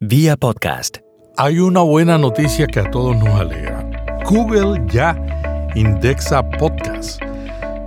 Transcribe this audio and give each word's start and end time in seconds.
Vía 0.00 0.36
podcast. 0.36 0.98
Hay 1.38 1.58
una 1.58 1.80
buena 1.80 2.18
noticia 2.18 2.66
que 2.66 2.80
a 2.80 2.90
todos 2.90 3.16
nos 3.16 3.30
alegra. 3.30 4.20
Google 4.28 4.84
ya 4.88 5.16
indexa 5.74 6.46
podcast. 6.50 7.22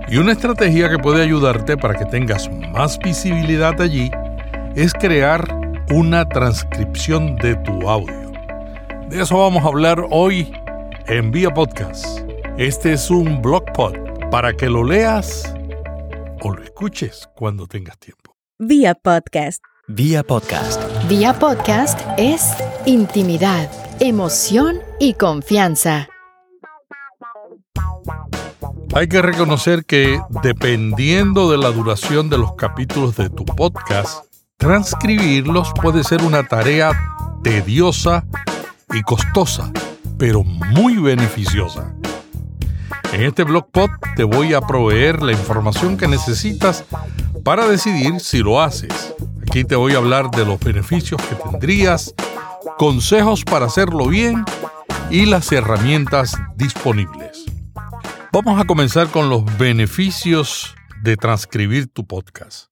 Y 0.08 0.16
una 0.16 0.32
estrategia 0.32 0.90
que 0.90 0.98
puede 0.98 1.22
ayudarte 1.22 1.76
para 1.76 1.96
que 1.96 2.04
tengas 2.06 2.50
más 2.72 2.98
visibilidad 2.98 3.80
allí 3.80 4.10
es 4.74 4.92
crear 4.92 5.46
una 5.92 6.28
transcripción 6.28 7.36
de 7.36 7.54
tu 7.58 7.88
audio. 7.88 8.32
De 9.08 9.22
eso 9.22 9.38
vamos 9.38 9.64
a 9.64 9.68
hablar 9.68 10.04
hoy 10.10 10.52
en 11.06 11.30
Vía 11.30 11.50
Podcast. 11.50 12.28
Este 12.58 12.94
es 12.94 13.08
un 13.08 13.40
blog 13.40 13.62
pod 13.72 13.94
para 14.32 14.52
que 14.52 14.68
lo 14.68 14.82
leas 14.82 15.54
o 16.42 16.50
lo 16.50 16.60
escuches 16.60 17.28
cuando 17.36 17.68
tengas 17.68 17.98
tiempo. 17.98 18.34
Vía 18.58 18.96
podcast. 18.96 19.62
Vía 19.92 20.22
podcast. 20.22 20.80
Vía 21.08 21.36
podcast 21.36 22.00
es 22.16 22.54
intimidad, 22.86 23.68
emoción 23.98 24.78
y 25.00 25.14
confianza. 25.14 26.08
Hay 28.94 29.08
que 29.08 29.20
reconocer 29.20 29.84
que 29.84 30.20
dependiendo 30.44 31.50
de 31.50 31.58
la 31.58 31.72
duración 31.72 32.30
de 32.30 32.38
los 32.38 32.54
capítulos 32.54 33.16
de 33.16 33.30
tu 33.30 33.44
podcast, 33.44 34.26
transcribirlos 34.58 35.72
puede 35.82 36.04
ser 36.04 36.22
una 36.22 36.46
tarea 36.46 36.92
tediosa 37.42 38.24
y 38.94 39.02
costosa, 39.02 39.72
pero 40.16 40.44
muy 40.44 40.98
beneficiosa. 40.98 41.92
En 43.12 43.22
este 43.22 43.42
blog 43.42 43.68
pod 43.72 43.90
te 44.14 44.22
voy 44.22 44.54
a 44.54 44.60
proveer 44.60 45.20
la 45.20 45.32
información 45.32 45.96
que 45.96 46.06
necesitas 46.06 46.84
para 47.42 47.66
decidir 47.66 48.20
si 48.20 48.38
lo 48.38 48.60
haces. 48.60 49.16
Aquí 49.50 49.64
te 49.64 49.74
voy 49.74 49.94
a 49.94 49.96
hablar 49.96 50.30
de 50.30 50.46
los 50.46 50.60
beneficios 50.60 51.20
que 51.22 51.34
tendrías, 51.34 52.14
consejos 52.78 53.42
para 53.42 53.66
hacerlo 53.66 54.06
bien 54.06 54.44
y 55.10 55.26
las 55.26 55.50
herramientas 55.50 56.36
disponibles. 56.54 57.46
Vamos 58.32 58.60
a 58.60 58.64
comenzar 58.64 59.08
con 59.08 59.28
los 59.28 59.44
beneficios 59.58 60.76
de 61.02 61.16
transcribir 61.16 61.88
tu 61.88 62.06
podcast. 62.06 62.70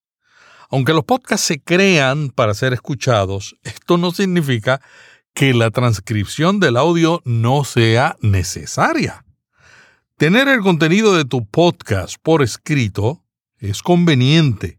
Aunque 0.70 0.92
los 0.92 1.02
podcasts 1.02 1.48
se 1.48 1.60
crean 1.60 2.30
para 2.30 2.54
ser 2.54 2.72
escuchados, 2.72 3.56
esto 3.64 3.98
no 3.98 4.12
significa 4.12 4.80
que 5.34 5.54
la 5.54 5.72
transcripción 5.72 6.60
del 6.60 6.76
audio 6.76 7.22
no 7.24 7.64
sea 7.64 8.16
necesaria. 8.20 9.24
Tener 10.16 10.46
el 10.46 10.60
contenido 10.60 11.16
de 11.16 11.24
tu 11.24 11.44
podcast 11.44 12.18
por 12.22 12.40
escrito 12.40 13.24
es 13.58 13.82
conveniente 13.82 14.77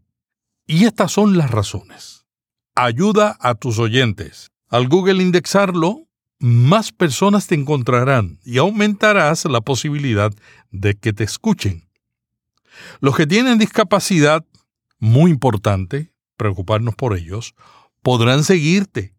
y 0.70 0.86
estas 0.86 1.12
son 1.12 1.36
las 1.36 1.50
razones. 1.50 2.28
Ayuda 2.76 3.36
a 3.40 3.56
tus 3.56 3.80
oyentes. 3.80 4.52
Al 4.70 4.88
Google 4.88 5.24
indexarlo, 5.24 6.08
más 6.38 6.92
personas 6.92 7.48
te 7.48 7.56
encontrarán 7.56 8.40
y 8.46 8.60
aumentarás 8.60 9.46
la 9.46 9.62
posibilidad 9.62 10.32
de 10.70 10.94
que 10.94 11.12
te 11.12 11.24
escuchen. 11.24 11.90
Los 13.00 13.18
que 13.18 13.26
tienen 13.26 13.58
discapacidad, 13.58 14.46
muy 15.00 15.32
importante, 15.32 16.14
preocuparnos 16.38 16.94
por 16.94 17.18
ellos, 17.18 17.56
podrán 18.04 18.44
seguirte. 18.44 19.16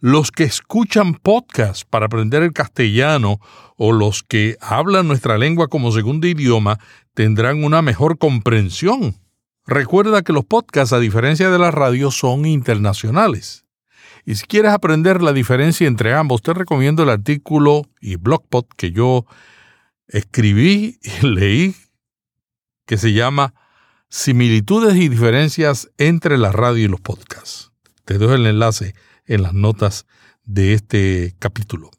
Los 0.00 0.32
que 0.32 0.42
escuchan 0.42 1.14
podcasts 1.14 1.84
para 1.84 2.06
aprender 2.06 2.42
el 2.42 2.52
castellano 2.52 3.38
o 3.76 3.92
los 3.92 4.24
que 4.24 4.56
hablan 4.60 5.06
nuestra 5.06 5.38
lengua 5.38 5.68
como 5.68 5.92
segundo 5.92 6.26
idioma 6.26 6.80
tendrán 7.14 7.62
una 7.62 7.82
mejor 7.82 8.18
comprensión 8.18 9.14
Recuerda 9.70 10.22
que 10.22 10.32
los 10.32 10.44
podcasts, 10.44 10.92
a 10.92 10.98
diferencia 10.98 11.48
de 11.48 11.56
la 11.56 11.70
radio, 11.70 12.10
son 12.10 12.44
internacionales. 12.44 13.66
Y 14.24 14.34
si 14.34 14.44
quieres 14.44 14.72
aprender 14.72 15.22
la 15.22 15.32
diferencia 15.32 15.86
entre 15.86 16.12
ambos, 16.12 16.42
te 16.42 16.52
recomiendo 16.52 17.04
el 17.04 17.08
artículo 17.08 17.84
y 18.00 18.16
blogpot 18.16 18.66
que 18.76 18.90
yo 18.90 19.26
escribí 20.08 20.98
y 21.00 21.10
leí, 21.24 21.76
que 22.84 22.96
se 22.96 23.12
llama 23.12 23.54
Similitudes 24.08 24.96
y 24.96 25.08
diferencias 25.08 25.88
entre 25.98 26.36
la 26.36 26.50
radio 26.50 26.86
y 26.86 26.88
los 26.88 27.00
podcasts. 27.00 27.70
Te 28.04 28.18
dejo 28.18 28.34
el 28.34 28.46
enlace 28.46 28.96
en 29.24 29.44
las 29.44 29.54
notas 29.54 30.04
de 30.42 30.74
este 30.74 31.36
capítulo. 31.38 31.92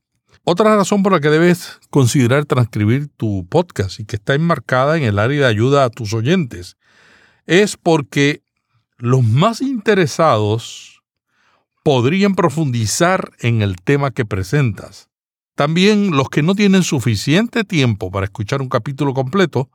Otra 0.44 0.76
razón 0.76 1.04
por 1.04 1.14
la 1.14 1.22
que 1.22 1.30
debes 1.30 1.80
considerar 1.90 2.44
transcribir 2.44 3.08
tu 3.16 3.48
podcast 3.48 4.02
y 4.02 4.06
que 4.06 4.18
está 4.18 4.34
enmarcada 4.34 4.98
en 4.98 5.04
el 5.04 5.20
área 5.20 5.40
de 5.40 5.48
ayuda 5.48 5.86
a 5.86 5.90
tus 5.90 6.14
oyentes 6.14 6.76
es 7.51 7.75
porque 7.75 8.44
los 8.97 9.25
más 9.25 9.59
interesados 9.59 11.01
podrían 11.84 12.34
profundizar 12.34 13.34
en 13.39 13.62
el 13.62 13.75
tema 13.75 14.12
que 14.12 14.23
presentas. 14.23 15.09
También 15.56 16.12
los 16.12 16.29
que 16.29 16.44
no 16.44 16.56
tienen 16.56 16.84
suficiente 16.84 17.66
tiempo 17.66 18.09
para 18.09 18.23
escuchar 18.23 18.62
un 18.62 18.69
capítulo 18.69 19.13
completo, 19.13 19.69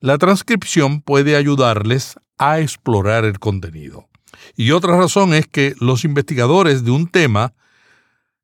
la 0.00 0.18
transcripción 0.18 1.00
puede 1.00 1.34
ayudarles 1.34 2.16
a 2.36 2.60
explorar 2.60 3.24
el 3.24 3.38
contenido. 3.38 4.06
Y 4.54 4.72
otra 4.72 4.94
razón 4.94 5.32
es 5.32 5.46
que 5.46 5.74
los 5.80 6.04
investigadores 6.04 6.84
de 6.84 6.90
un 6.90 7.06
tema 7.06 7.54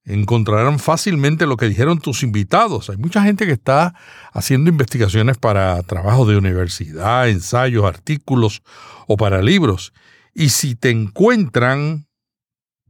encontrarán 0.05 0.79
fácilmente 0.79 1.47
lo 1.47 1.57
que 1.57 1.69
dijeron 1.69 1.99
tus 1.99 2.23
invitados. 2.23 2.91
Hay 2.91 2.97
mucha 2.97 3.23
gente 3.23 3.47
que 3.47 3.53
está 3.53 3.95
haciendo 4.33 4.71
investigaciones 4.71 5.39
para 5.39 5.83
trabajos 5.83 6.29
de 6.29 6.37
universidad, 6.37 7.29
ensayos, 7.29 7.85
artículos 7.85 8.63
o 9.07 9.17
para 9.17 9.41
libros. 9.43 9.93
Y 10.35 10.51
si 10.51 10.75
te 10.75 10.91
encuentran, 10.91 12.07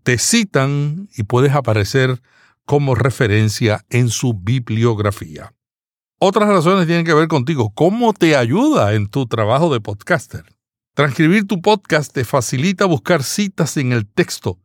te 0.03 0.19
citan 0.19 1.09
y 1.17 1.23
puedes 1.23 1.53
aparecer 1.53 2.21
como 2.65 2.95
referencia 2.95 3.85
en 3.91 4.09
su 4.09 4.35
bibliografía. 4.35 5.55
Otras 6.19 6.49
razones 6.49 6.87
tienen 6.87 7.05
que 7.05 7.15
ver 7.15 7.29
contigo. 7.29 7.73
¿Cómo 7.75 8.13
te 8.13 8.37
ayuda 8.37 8.95
en 8.95 9.09
tu 9.09 9.27
trabajo 9.27 9.73
de 9.73 9.81
podcaster? 9.81 10.45
Transcribir 10.95 11.47
tu 11.47 11.61
podcast 11.61 12.13
te 12.13 12.25
facilita 12.25 12.87
buscar 12.87 13.23
citas 13.23 13.77
en 13.77 13.93
el 13.93 14.07
texto 14.07 14.64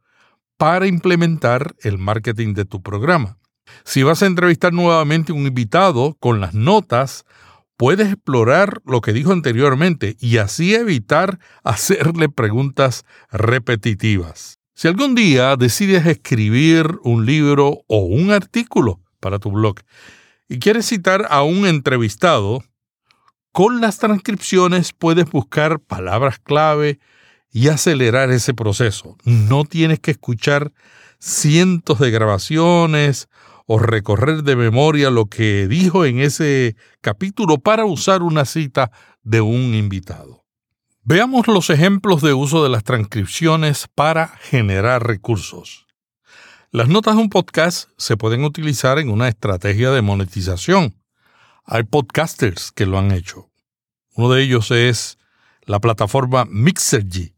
para 0.60 0.88
implementar 0.88 1.74
el 1.84 1.98
marketing 1.98 2.54
de 2.54 2.66
tu 2.66 2.84
programa. 2.84 3.38
Si 3.86 4.04
vas 4.04 4.22
a 4.22 4.26
entrevistar 4.26 4.74
nuevamente 4.74 5.32
a 5.32 5.36
un 5.36 5.48
invitado 5.48 6.18
con 6.20 6.42
las 6.42 6.54
notas, 6.54 7.24
puedes 7.78 8.12
explorar 8.12 8.82
lo 8.86 9.00
que 9.00 9.14
dijo 9.14 9.32
anteriormente 9.32 10.18
y 10.20 10.36
así 10.36 10.76
evitar 10.76 11.40
hacerle 11.64 12.28
preguntas 12.28 13.06
repetitivas. 13.32 14.60
Si 14.76 14.90
algún 14.90 15.16
día 15.16 15.56
decides 15.56 16.06
escribir 16.06 17.00
un 17.04 17.26
libro 17.26 17.86
o 17.88 18.00
un 18.00 18.32
artículo 18.32 19.00
para 19.22 19.40
tu 19.40 19.52
blog 19.52 19.76
y 20.50 20.60
quieres 20.60 20.88
citar 20.88 21.26
a 21.30 21.42
un 21.44 21.68
entrevistado, 21.68 22.66
con 23.54 23.80
las 23.80 23.98
transcripciones 23.98 24.92
puedes 24.92 25.32
buscar 25.32 25.80
palabras 25.80 26.38
clave, 26.40 27.00
y 27.52 27.70
acelerar 27.70 28.32
ese 28.32 28.54
proceso. 28.54 29.18
No 29.24 29.66
tienes 29.66 30.00
que 30.00 30.12
escuchar 30.12 30.72
cientos 31.20 32.00
de 32.00 32.12
grabaciones 32.12 33.30
o 33.66 33.78
recorrer 33.78 34.44
de 34.44 34.56
memoria 34.56 35.10
lo 35.10 35.28
que 35.28 35.68
dijo 35.68 36.06
en 36.06 36.20
ese 36.20 36.76
capítulo 37.02 37.60
para 37.60 37.86
usar 37.86 38.24
una 38.24 38.46
cita 38.46 38.92
de 39.22 39.42
un 39.42 39.76
invitado. 39.76 40.46
Veamos 41.04 41.48
los 41.48 41.70
ejemplos 41.70 42.22
de 42.22 42.34
uso 42.34 42.64
de 42.64 42.70
las 42.70 42.84
transcripciones 42.84 43.88
para 43.94 44.28
generar 44.28 45.06
recursos. 45.06 45.88
Las 46.72 46.88
notas 46.88 47.16
de 47.16 47.22
un 47.22 47.30
podcast 47.30 47.90
se 47.98 48.16
pueden 48.16 48.44
utilizar 48.44 49.00
en 49.00 49.10
una 49.10 49.28
estrategia 49.28 49.92
de 49.92 50.04
monetización. 50.04 50.96
Hay 51.66 51.84
podcasters 51.84 52.72
que 52.72 52.86
lo 52.86 53.00
han 53.00 53.12
hecho. 53.12 53.50
Uno 54.14 54.32
de 54.32 54.44
ellos 54.44 54.70
es 54.72 55.18
la 55.64 55.80
plataforma 55.80 56.46
Mixergy, 56.46 57.34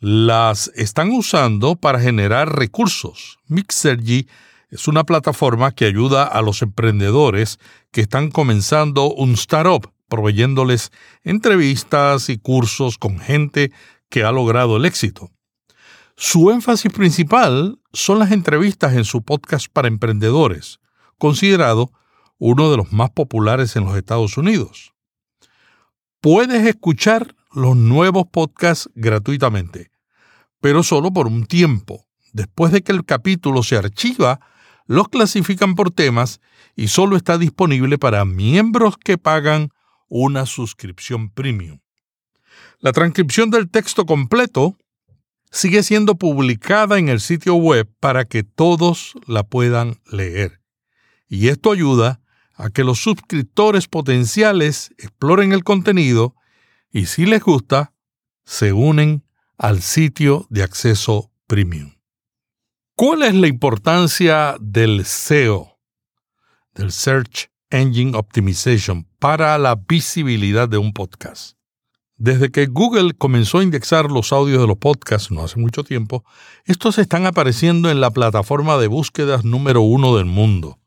las 0.00 0.72
están 0.74 1.10
usando 1.10 1.76
para 1.76 2.00
generar 2.00 2.56
recursos. 2.56 3.38
Mixergy 3.46 4.26
es 4.70 4.88
una 4.88 5.04
plataforma 5.04 5.72
que 5.72 5.84
ayuda 5.84 6.24
a 6.24 6.40
los 6.40 6.62
emprendedores 6.62 7.58
que 7.90 8.00
están 8.00 8.30
comenzando 8.30 9.12
un 9.12 9.32
startup, 9.32 9.92
proveyéndoles 10.08 10.90
entrevistas 11.22 12.30
y 12.30 12.38
cursos 12.38 12.96
con 12.96 13.18
gente 13.18 13.72
que 14.08 14.24
ha 14.24 14.32
logrado 14.32 14.78
el 14.78 14.86
éxito. 14.86 15.30
Su 16.16 16.50
énfasis 16.50 16.92
principal 16.92 17.78
son 17.92 18.18
las 18.18 18.32
entrevistas 18.32 18.94
en 18.94 19.04
su 19.04 19.22
podcast 19.22 19.66
para 19.70 19.88
emprendedores, 19.88 20.80
considerado 21.18 21.92
uno 22.38 22.70
de 22.70 22.78
los 22.78 22.92
más 22.92 23.10
populares 23.10 23.76
en 23.76 23.84
los 23.84 23.96
Estados 23.96 24.38
Unidos. 24.38 24.94
Puedes 26.20 26.66
escuchar 26.66 27.34
los 27.52 27.76
nuevos 27.76 28.26
podcasts 28.30 28.88
gratuitamente 28.94 29.89
pero 30.60 30.82
solo 30.82 31.12
por 31.12 31.26
un 31.26 31.46
tiempo. 31.46 32.06
Después 32.32 32.72
de 32.72 32.82
que 32.82 32.92
el 32.92 33.04
capítulo 33.04 33.62
se 33.62 33.76
archiva, 33.76 34.40
los 34.86 35.08
clasifican 35.08 35.74
por 35.74 35.90
temas 35.90 36.40
y 36.76 36.88
solo 36.88 37.16
está 37.16 37.38
disponible 37.38 37.98
para 37.98 38.24
miembros 38.24 38.96
que 38.96 39.18
pagan 39.18 39.70
una 40.08 40.46
suscripción 40.46 41.30
premium. 41.30 41.80
La 42.78 42.92
transcripción 42.92 43.50
del 43.50 43.70
texto 43.70 44.06
completo 44.06 44.76
sigue 45.50 45.82
siendo 45.82 46.14
publicada 46.16 46.98
en 46.98 47.08
el 47.08 47.20
sitio 47.20 47.54
web 47.54 47.88
para 48.00 48.24
que 48.24 48.42
todos 48.42 49.14
la 49.26 49.42
puedan 49.42 50.00
leer. 50.10 50.60
Y 51.28 51.48
esto 51.48 51.72
ayuda 51.72 52.20
a 52.54 52.70
que 52.70 52.84
los 52.84 52.98
suscriptores 52.98 53.88
potenciales 53.88 54.92
exploren 54.98 55.52
el 55.52 55.64
contenido 55.64 56.34
y 56.92 57.06
si 57.06 57.26
les 57.26 57.42
gusta, 57.42 57.92
se 58.44 58.72
unen 58.72 59.24
al 59.60 59.82
sitio 59.82 60.46
de 60.48 60.62
acceso 60.62 61.30
premium. 61.46 61.92
¿Cuál 62.96 63.22
es 63.24 63.34
la 63.34 63.46
importancia 63.46 64.56
del 64.58 65.04
SEO, 65.04 65.78
del 66.74 66.90
Search 66.90 67.50
Engine 67.68 68.16
Optimization, 68.16 69.06
para 69.18 69.58
la 69.58 69.74
visibilidad 69.74 70.66
de 70.66 70.78
un 70.78 70.94
podcast? 70.94 71.58
Desde 72.16 72.50
que 72.50 72.68
Google 72.68 73.12
comenzó 73.12 73.58
a 73.58 73.62
indexar 73.62 74.10
los 74.10 74.32
audios 74.32 74.62
de 74.62 74.66
los 74.66 74.78
podcasts, 74.78 75.30
no 75.30 75.42
hace 75.42 75.60
mucho 75.60 75.84
tiempo, 75.84 76.24
estos 76.64 76.96
están 76.96 77.26
apareciendo 77.26 77.90
en 77.90 78.00
la 78.00 78.10
plataforma 78.10 78.78
de 78.78 78.86
búsquedas 78.86 79.44
número 79.44 79.82
uno 79.82 80.16
del 80.16 80.24
mundo. 80.24 80.79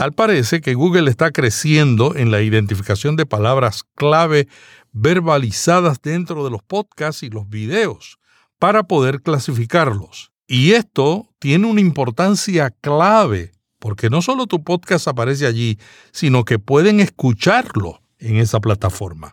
Tal 0.00 0.14
parece 0.14 0.62
que 0.62 0.72
Google 0.72 1.10
está 1.10 1.30
creciendo 1.30 2.16
en 2.16 2.30
la 2.30 2.40
identificación 2.40 3.16
de 3.16 3.26
palabras 3.26 3.84
clave 3.96 4.48
verbalizadas 4.92 6.00
dentro 6.00 6.42
de 6.42 6.48
los 6.48 6.62
podcasts 6.62 7.22
y 7.22 7.28
los 7.28 7.50
videos 7.50 8.16
para 8.58 8.84
poder 8.84 9.20
clasificarlos. 9.20 10.32
Y 10.46 10.70
esto 10.70 11.28
tiene 11.38 11.66
una 11.66 11.82
importancia 11.82 12.70
clave, 12.70 13.52
porque 13.78 14.08
no 14.08 14.22
solo 14.22 14.46
tu 14.46 14.64
podcast 14.64 15.06
aparece 15.06 15.46
allí, 15.46 15.78
sino 16.12 16.46
que 16.46 16.58
pueden 16.58 17.00
escucharlo 17.00 18.00
en 18.18 18.36
esa 18.36 18.58
plataforma. 18.58 19.32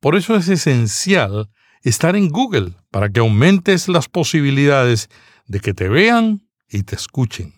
Por 0.00 0.16
eso 0.16 0.34
es 0.34 0.48
esencial 0.48 1.48
estar 1.82 2.16
en 2.16 2.28
Google 2.30 2.72
para 2.90 3.08
que 3.08 3.20
aumentes 3.20 3.86
las 3.86 4.08
posibilidades 4.08 5.10
de 5.46 5.60
que 5.60 5.74
te 5.74 5.88
vean 5.88 6.42
y 6.68 6.82
te 6.82 6.96
escuchen. 6.96 7.57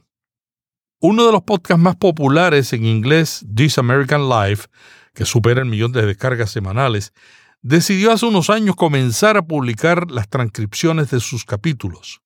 Uno 1.02 1.24
de 1.24 1.32
los 1.32 1.42
podcasts 1.42 1.82
más 1.82 1.96
populares 1.96 2.74
en 2.74 2.84
inglés, 2.84 3.46
This 3.54 3.78
American 3.78 4.28
Life, 4.28 4.68
que 5.14 5.24
supera 5.24 5.62
el 5.62 5.66
millón 5.66 5.92
de 5.92 6.04
descargas 6.04 6.50
semanales, 6.50 7.14
decidió 7.62 8.12
hace 8.12 8.26
unos 8.26 8.50
años 8.50 8.76
comenzar 8.76 9.38
a 9.38 9.42
publicar 9.46 10.10
las 10.10 10.28
transcripciones 10.28 11.10
de 11.10 11.20
sus 11.20 11.46
capítulos. 11.46 12.20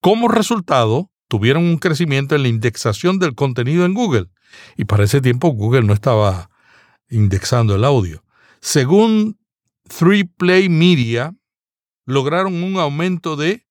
Como 0.00 0.26
resultado, 0.26 1.12
tuvieron 1.28 1.62
un 1.62 1.78
crecimiento 1.78 2.34
en 2.34 2.42
la 2.42 2.48
indexación 2.48 3.20
del 3.20 3.36
contenido 3.36 3.84
en 3.84 3.94
Google, 3.94 4.26
y 4.76 4.86
para 4.86 5.04
ese 5.04 5.20
tiempo 5.20 5.50
Google 5.50 5.82
no 5.82 5.92
estaba 5.92 6.50
indexando 7.08 7.76
el 7.76 7.84
audio. 7.84 8.24
Según 8.60 9.38
3Play 9.88 10.68
Media, 10.68 11.32
lograron 12.06 12.60
un 12.60 12.76
aumento 12.78 13.36
de 13.36 13.63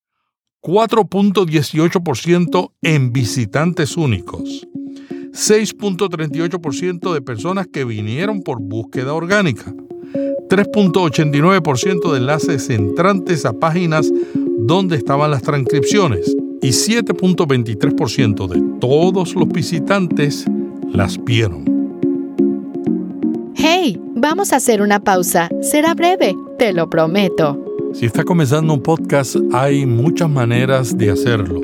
4.18% 0.63 2.71
en 2.81 3.11
visitantes 3.11 3.97
únicos, 3.97 4.65
6.38% 5.33 7.13
de 7.13 7.21
personas 7.21 7.67
que 7.67 7.83
vinieron 7.83 8.41
por 8.41 8.61
búsqueda 8.61 9.13
orgánica, 9.13 9.73
3.89% 10.49 12.11
de 12.11 12.17
enlaces 12.17 12.69
entrantes 12.69 13.45
a 13.45 13.51
páginas 13.51 14.09
donde 14.57 14.95
estaban 14.95 15.31
las 15.31 15.41
transcripciones 15.41 16.33
y 16.61 16.69
7.23% 16.69 18.47
de 18.47 18.61
todos 18.79 19.35
los 19.35 19.49
visitantes 19.49 20.45
las 20.89 21.21
vieron. 21.21 21.65
Hey, 23.55 23.99
vamos 24.15 24.53
a 24.53 24.57
hacer 24.57 24.81
una 24.81 25.01
pausa. 25.01 25.49
Será 25.61 25.93
breve, 25.93 26.33
te 26.57 26.71
lo 26.71 26.89
prometo. 26.89 27.62
Si 27.93 28.07
está 28.07 28.23
comenzando 28.23 28.73
un 28.73 28.81
podcast, 28.81 29.35
hay 29.53 29.85
muchas 29.85 30.27
maneras 30.27 30.97
de 30.97 31.11
hacerlo. 31.11 31.61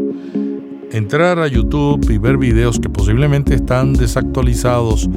Entrar 0.91 1.39
a 1.39 1.47
YouTube 1.47 2.07
y 2.11 2.19
ver 2.19 2.37
videos 2.37 2.79
que 2.79 2.87
posiblemente 2.87 3.55
están 3.55 3.93
desactualizados 3.93 5.09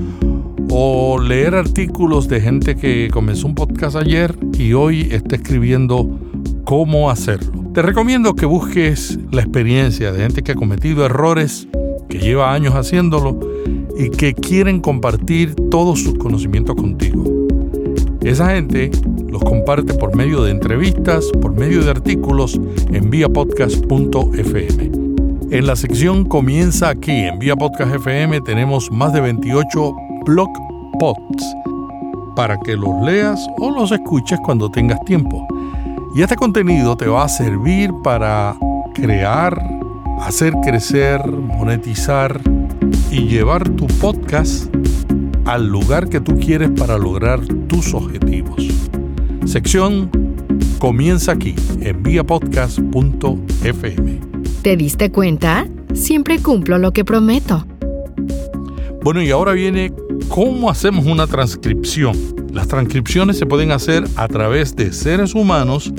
o 0.70 1.18
leer 1.20 1.54
artículos 1.54 2.28
de 2.28 2.40
gente 2.40 2.76
que 2.76 3.10
comenzó 3.12 3.46
un 3.46 3.54
podcast 3.54 3.94
ayer 3.96 4.34
y 4.56 4.72
hoy 4.72 5.08
está 5.10 5.36
escribiendo 5.36 6.18
cómo 6.64 7.10
hacerlo. 7.10 7.70
Te 7.74 7.82
recomiendo 7.82 8.34
que 8.34 8.46
busques 8.46 9.18
la 9.32 9.42
experiencia 9.42 10.12
de 10.12 10.22
gente 10.22 10.42
que 10.42 10.52
ha 10.52 10.56
cometido 10.56 11.04
errores, 11.04 11.68
que 12.08 12.20
lleva 12.20 12.54
años 12.54 12.74
haciéndolo 12.74 13.38
y 13.98 14.08
que 14.08 14.32
quieren 14.32 14.80
compartir 14.80 15.54
todos 15.70 16.00
sus 16.00 16.14
conocimientos 16.14 16.74
contigo. 16.74 17.22
Esa 18.22 18.54
gente 18.54 18.90
comparte 19.42 19.94
por 19.94 20.16
medio 20.16 20.42
de 20.42 20.50
entrevistas, 20.50 21.26
por 21.40 21.52
medio 21.52 21.82
de 21.82 21.90
artículos 21.90 22.60
en 22.92 23.10
viapodcast.fm. 23.10 24.90
En 25.50 25.66
la 25.66 25.76
sección 25.76 26.24
Comienza 26.24 26.88
aquí, 26.88 27.12
en 27.12 27.38
Vía 27.38 27.54
Podcast 27.54 27.94
FM, 27.94 28.40
tenemos 28.40 28.90
más 28.90 29.12
de 29.12 29.20
28 29.20 29.94
blog 30.24 30.48
posts 30.98 31.44
para 32.34 32.58
que 32.60 32.76
los 32.76 33.02
leas 33.02 33.46
o 33.58 33.70
los 33.70 33.92
escuches 33.92 34.38
cuando 34.44 34.70
tengas 34.70 34.98
tiempo. 35.04 35.46
Y 36.14 36.22
este 36.22 36.36
contenido 36.36 36.96
te 36.96 37.06
va 37.06 37.24
a 37.24 37.28
servir 37.28 37.90
para 38.02 38.56
crear, 38.94 39.62
hacer 40.20 40.54
crecer, 40.62 41.20
monetizar 41.26 42.40
y 43.10 43.26
llevar 43.28 43.68
tu 43.70 43.86
podcast 43.86 44.74
al 45.44 45.66
lugar 45.66 46.08
que 46.08 46.20
tú 46.20 46.38
quieres 46.38 46.70
para 46.70 46.98
lograr 46.98 47.40
tus 47.68 47.94
objetivos. 47.94 48.41
Sección 49.52 50.10
comienza 50.78 51.32
aquí 51.32 51.54
en 51.82 52.02
viapodcast.fm. 52.02 54.20
¿Te 54.62 54.76
diste 54.78 55.12
cuenta? 55.12 55.66
Siempre 55.92 56.38
cumplo 56.38 56.78
lo 56.78 56.92
que 56.92 57.04
prometo. 57.04 57.66
Bueno, 59.02 59.20
y 59.20 59.30
ahora 59.30 59.52
viene 59.52 59.92
cómo 60.30 60.70
hacemos 60.70 61.04
una 61.04 61.26
transcripción. 61.26 62.16
Las 62.50 62.66
transcripciones 62.66 63.36
se 63.36 63.44
pueden 63.44 63.72
hacer 63.72 64.04
a 64.16 64.26
través 64.26 64.74
de 64.74 64.90
seres 64.90 65.34
humanos 65.34 65.92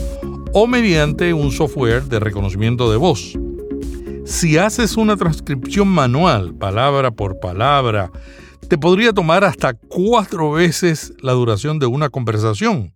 o 0.51 0.65
mediante 0.65 1.35
un 1.35 1.51
software 1.51 2.05
de 2.05 2.19
reconocimiento 2.19 2.89
de 2.89 2.97
voz. 2.97 3.37
Si 4.25 4.57
haces 4.57 4.97
una 4.97 5.15
transcripción 5.15 5.89
manual, 5.89 6.55
palabra 6.55 7.11
por 7.11 7.39
palabra, 7.39 8.11
te 8.67 8.79
podría 8.79 9.13
tomar 9.13 9.43
hasta 9.43 9.75
cuatro 9.75 10.53
veces 10.53 11.13
la 11.21 11.33
duración 11.33 11.77
de 11.77 11.85
una 11.85 12.09
conversación. 12.09 12.93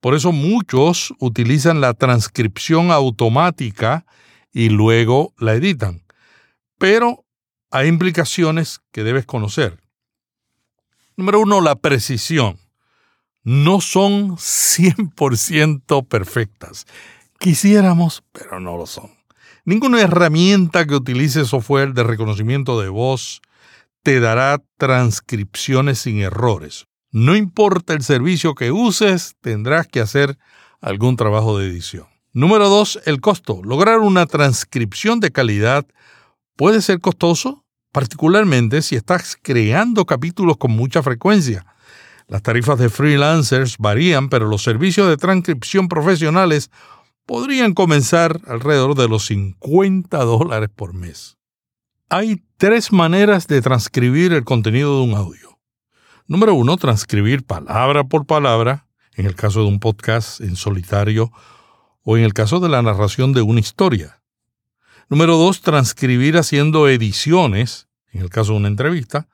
Por 0.00 0.14
eso 0.14 0.32
muchos 0.32 1.12
utilizan 1.18 1.80
la 1.80 1.94
transcripción 1.94 2.90
automática 2.90 4.06
y 4.52 4.68
luego 4.68 5.34
la 5.38 5.54
editan. 5.54 6.04
Pero 6.78 7.24
hay 7.70 7.88
implicaciones 7.88 8.80
que 8.92 9.04
debes 9.04 9.26
conocer. 9.26 9.82
Número 11.16 11.40
uno, 11.40 11.60
la 11.60 11.76
precisión. 11.76 12.58
No 13.42 13.80
son 13.80 14.36
100% 14.36 16.06
perfectas. 16.06 16.86
Quisiéramos, 17.38 18.22
pero 18.32 18.60
no 18.60 18.76
lo 18.76 18.86
son. 18.86 19.10
Ninguna 19.64 20.00
herramienta 20.00 20.86
que 20.86 20.94
utilice 20.94 21.44
software 21.44 21.92
de 21.92 22.02
reconocimiento 22.02 22.80
de 22.80 22.88
voz 22.88 23.40
te 24.02 24.20
dará 24.20 24.62
transcripciones 24.76 25.98
sin 25.98 26.20
errores. 26.20 26.87
No 27.10 27.36
importa 27.36 27.94
el 27.94 28.02
servicio 28.02 28.54
que 28.54 28.70
uses, 28.70 29.36
tendrás 29.40 29.86
que 29.86 30.00
hacer 30.00 30.38
algún 30.80 31.16
trabajo 31.16 31.58
de 31.58 31.66
edición. 31.66 32.06
Número 32.32 32.68
dos, 32.68 33.00
el 33.06 33.20
costo. 33.20 33.62
Lograr 33.64 34.00
una 34.00 34.26
transcripción 34.26 35.18
de 35.18 35.32
calidad 35.32 35.86
puede 36.56 36.82
ser 36.82 37.00
costoso, 37.00 37.64
particularmente 37.92 38.82
si 38.82 38.96
estás 38.96 39.38
creando 39.40 40.04
capítulos 40.04 40.58
con 40.58 40.72
mucha 40.72 41.02
frecuencia. 41.02 41.64
Las 42.26 42.42
tarifas 42.42 42.78
de 42.78 42.90
freelancers 42.90 43.78
varían, 43.78 44.28
pero 44.28 44.46
los 44.46 44.62
servicios 44.62 45.08
de 45.08 45.16
transcripción 45.16 45.88
profesionales 45.88 46.70
podrían 47.24 47.72
comenzar 47.72 48.40
alrededor 48.46 48.94
de 48.94 49.08
los 49.08 49.26
50 49.26 50.18
dólares 50.18 50.68
por 50.74 50.92
mes. 50.92 51.38
Hay 52.10 52.42
tres 52.58 52.92
maneras 52.92 53.46
de 53.46 53.62
transcribir 53.62 54.32
el 54.32 54.44
contenido 54.44 54.98
de 54.98 55.10
un 55.10 55.14
audio. 55.14 55.57
Número 56.30 56.52
uno, 56.52 56.76
transcribir 56.76 57.42
palabra 57.42 58.04
por 58.04 58.26
palabra, 58.26 58.86
en 59.14 59.24
el 59.24 59.34
caso 59.34 59.60
de 59.60 59.68
un 59.68 59.80
podcast 59.80 60.42
en 60.42 60.56
solitario 60.56 61.32
o 62.02 62.18
en 62.18 62.22
el 62.22 62.34
caso 62.34 62.60
de 62.60 62.68
la 62.68 62.82
narración 62.82 63.32
de 63.32 63.40
una 63.40 63.60
historia. 63.60 64.20
Número 65.08 65.38
dos, 65.38 65.62
transcribir 65.62 66.36
haciendo 66.36 66.86
ediciones, 66.86 67.88
en 68.12 68.20
el 68.20 68.28
caso 68.28 68.52
de 68.52 68.58
una 68.58 68.68
entrevista. 68.68 69.26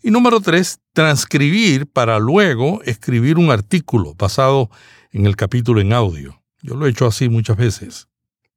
Y 0.00 0.12
número 0.12 0.40
tres, 0.40 0.78
transcribir 0.92 1.88
para 1.88 2.20
luego 2.20 2.82
escribir 2.84 3.36
un 3.36 3.50
artículo 3.50 4.14
basado 4.14 4.70
en 5.10 5.26
el 5.26 5.34
capítulo 5.34 5.80
en 5.80 5.92
audio. 5.92 6.40
Yo 6.62 6.76
lo 6.76 6.86
he 6.86 6.90
hecho 6.90 7.06
así 7.06 7.28
muchas 7.28 7.56
veces. 7.56 8.06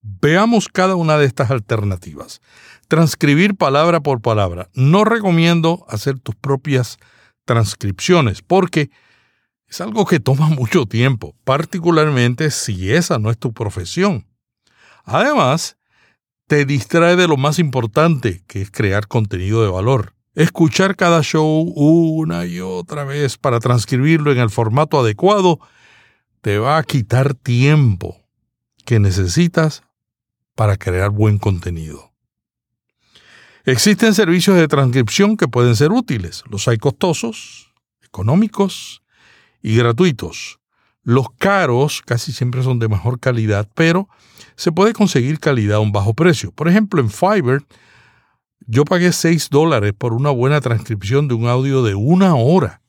Veamos 0.04 0.68
cada 0.68 0.94
una 0.94 1.18
de 1.18 1.26
estas 1.26 1.50
alternativas. 1.50 2.42
Transcribir 2.88 3.56
palabra 3.56 4.02
por 4.02 4.22
palabra. 4.22 4.70
No 4.76 5.04
recomiendo 5.04 5.84
hacer 5.90 6.20
tus 6.20 6.36
propias 6.36 7.00
transcripciones, 7.52 8.42
porque 8.42 8.90
es 9.68 9.82
algo 9.82 10.06
que 10.06 10.22
toma 10.22 10.48
mucho 10.62 10.86
tiempo, 10.86 11.36
particularmente 11.44 12.50
si 12.50 12.92
esa 12.94 13.20
no 13.20 13.30
es 13.30 13.38
tu 13.38 13.54
profesión. 13.54 14.26
Además, 15.04 15.78
te 16.48 16.64
distrae 16.66 17.18
de 17.18 17.28
lo 17.28 17.36
más 17.36 17.60
importante, 17.60 18.44
que 18.48 18.62
es 18.62 18.72
crear 18.72 19.08
contenido 19.08 19.64
de 19.64 19.70
valor. 19.70 20.14
Escuchar 20.34 20.96
cada 20.96 21.22
show 21.24 21.62
una 21.76 22.46
y 22.46 22.62
otra 22.62 23.04
vez 23.04 23.38
para 23.38 23.60
transcribirlo 23.60 24.32
en 24.32 24.40
el 24.40 24.50
formato 24.50 24.98
adecuado 24.98 25.60
te 26.40 26.58
va 26.58 26.78
a 26.78 26.84
quitar 26.84 27.34
tiempo 27.34 28.18
que 28.86 29.00
necesitas 29.00 29.84
para 30.56 30.78
crear 30.78 31.10
buen 31.10 31.38
contenido. 31.38 32.11
Existen 33.64 34.16
servicios 34.16 34.58
de 34.58 34.68
transcripción 34.68 35.38
que 35.38 35.48
pueden 35.48 35.76
ser 35.76 35.92
útiles. 35.92 36.44
Los 36.50 36.68
hay 36.68 36.78
costosos, 36.78 37.72
económicos 38.04 39.04
y 39.62 39.76
gratuitos. 39.76 40.60
Los 41.04 41.28
caros 41.38 42.02
casi 42.04 42.32
siempre 42.32 42.64
son 42.64 42.80
de 42.80 42.88
mejor 42.88 43.20
calidad, 43.20 43.70
pero 43.76 44.10
se 44.56 44.72
puede 44.72 44.94
conseguir 44.94 45.40
calidad 45.40 45.78
a 45.78 45.80
un 45.80 45.92
bajo 45.92 46.16
precio. 46.16 46.52
Por 46.52 46.68
ejemplo, 46.68 47.02
en 47.02 47.10
Fiverr 47.10 47.64
yo 48.66 48.84
pagué 48.84 49.12
6 49.12 49.50
dólares 49.50 49.94
por 49.98 50.14
una 50.14 50.32
buena 50.32 50.60
transcripción 50.62 51.28
de 51.28 51.36
un 51.36 51.48
audio 51.48 51.84
de 51.84 51.94
una 51.94 52.36
hora. 52.36 52.82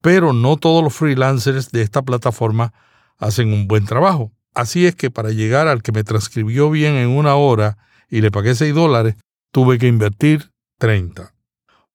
Pero 0.00 0.32
no 0.32 0.56
todos 0.56 0.82
los 0.82 0.94
freelancers 0.94 1.70
de 1.72 1.82
esta 1.82 2.02
plataforma 2.02 2.72
hacen 3.18 3.52
un 3.52 3.68
buen 3.68 3.84
trabajo. 3.84 4.32
Así 4.54 4.86
es 4.86 4.94
que 4.94 5.10
para 5.10 5.30
llegar 5.30 5.68
al 5.68 5.82
que 5.82 5.92
me 5.92 6.04
transcribió 6.04 6.70
bien 6.70 6.94
en 6.94 7.08
una 7.08 7.34
hora 7.34 7.76
y 8.08 8.20
le 8.20 8.30
pagué 8.30 8.54
6 8.54 8.74
dólares, 8.74 9.16
tuve 9.54 9.78
que 9.78 9.86
invertir 9.86 10.50
30. 10.80 11.32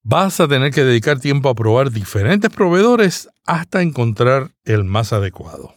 Vas 0.02 0.40
a 0.40 0.48
tener 0.48 0.72
que 0.72 0.86
dedicar 0.86 1.20
tiempo 1.20 1.50
a 1.50 1.56
probar 1.56 1.92
diferentes 1.92 2.50
proveedores 2.50 3.28
hasta 3.46 3.82
encontrar 3.82 4.52
el 4.64 4.86
más 4.86 5.12
adecuado. 5.12 5.76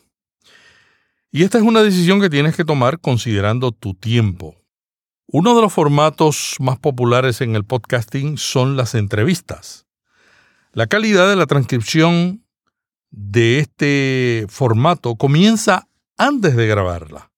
Y 1.33 1.43
esta 1.43 1.59
es 1.59 1.65
una 1.65 1.83
decisión 1.83 2.21
que 2.21 2.31
tienes 2.31 2.55
que 2.55 2.65
tomar 2.65 3.01
considerando 3.01 3.73
tu 3.73 3.95
tiempo. 3.95 4.55
Uno 5.27 5.57
de 5.57 5.63
los 5.63 5.73
formatos 5.73 6.55
más 6.61 6.79
populares 6.79 7.41
en 7.41 7.57
el 7.57 7.65
podcasting 7.65 8.39
son 8.39 8.77
las 8.77 8.95
entrevistas. 8.95 9.87
La 10.73 10.87
calidad 10.87 11.29
de 11.29 11.35
la 11.35 11.47
transcripción 11.47 12.47
de 13.11 13.59
este 13.59 14.47
formato 14.49 15.17
comienza 15.17 15.89
antes 16.17 16.55
de 16.55 16.69
grabarla. 16.69 17.32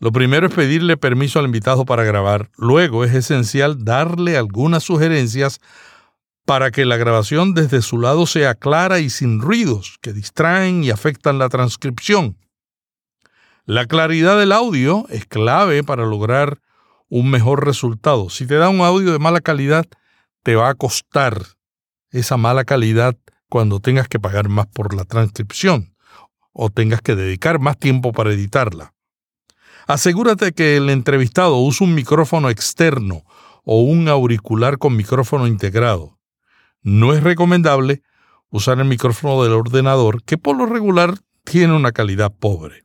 Lo 0.00 0.12
primero 0.12 0.46
es 0.46 0.54
pedirle 0.54 0.96
permiso 0.96 1.38
al 1.38 1.46
invitado 1.46 1.84
para 1.84 2.04
grabar. 2.04 2.50
Luego 2.56 3.04
es 3.04 3.14
esencial 3.14 3.84
darle 3.84 4.36
algunas 4.36 4.84
sugerencias 4.84 5.60
para 6.44 6.70
que 6.70 6.84
la 6.84 6.96
grabación 6.96 7.52
desde 7.52 7.82
su 7.82 7.98
lado 7.98 8.26
sea 8.26 8.54
clara 8.54 9.00
y 9.00 9.10
sin 9.10 9.40
ruidos 9.40 9.98
que 10.00 10.12
distraen 10.12 10.84
y 10.84 10.90
afectan 10.90 11.38
la 11.38 11.48
transcripción. 11.48 12.38
La 13.66 13.86
claridad 13.86 14.38
del 14.38 14.52
audio 14.52 15.04
es 15.10 15.26
clave 15.26 15.82
para 15.82 16.06
lograr 16.06 16.60
un 17.08 17.30
mejor 17.30 17.66
resultado. 17.66 18.30
Si 18.30 18.46
te 18.46 18.54
da 18.54 18.68
un 18.68 18.80
audio 18.80 19.12
de 19.12 19.18
mala 19.18 19.40
calidad, 19.40 19.84
te 20.42 20.54
va 20.54 20.70
a 20.70 20.74
costar 20.74 21.42
esa 22.10 22.36
mala 22.36 22.64
calidad 22.64 23.16
cuando 23.50 23.80
tengas 23.80 24.08
que 24.08 24.20
pagar 24.20 24.48
más 24.48 24.68
por 24.68 24.94
la 24.94 25.04
transcripción 25.04 25.94
o 26.52 26.70
tengas 26.70 27.02
que 27.02 27.14
dedicar 27.14 27.58
más 27.58 27.78
tiempo 27.78 28.12
para 28.12 28.32
editarla. 28.32 28.94
Asegúrate 29.88 30.52
que 30.52 30.76
el 30.76 30.90
entrevistado 30.90 31.56
use 31.56 31.82
un 31.82 31.94
micrófono 31.94 32.50
externo 32.50 33.22
o 33.64 33.80
un 33.80 34.06
auricular 34.08 34.76
con 34.76 34.94
micrófono 34.94 35.46
integrado. 35.46 36.18
No 36.82 37.14
es 37.14 37.22
recomendable 37.22 38.02
usar 38.50 38.78
el 38.80 38.84
micrófono 38.84 39.42
del 39.42 39.54
ordenador, 39.54 40.22
que 40.24 40.36
por 40.36 40.58
lo 40.58 40.66
regular 40.66 41.14
tiene 41.42 41.74
una 41.74 41.92
calidad 41.92 42.30
pobre. 42.38 42.84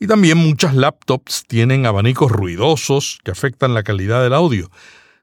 Y 0.00 0.08
también 0.08 0.36
muchas 0.36 0.74
laptops 0.74 1.44
tienen 1.46 1.86
abanicos 1.86 2.32
ruidosos 2.32 3.20
que 3.22 3.30
afectan 3.30 3.74
la 3.74 3.84
calidad 3.84 4.20
del 4.24 4.34
audio. 4.34 4.68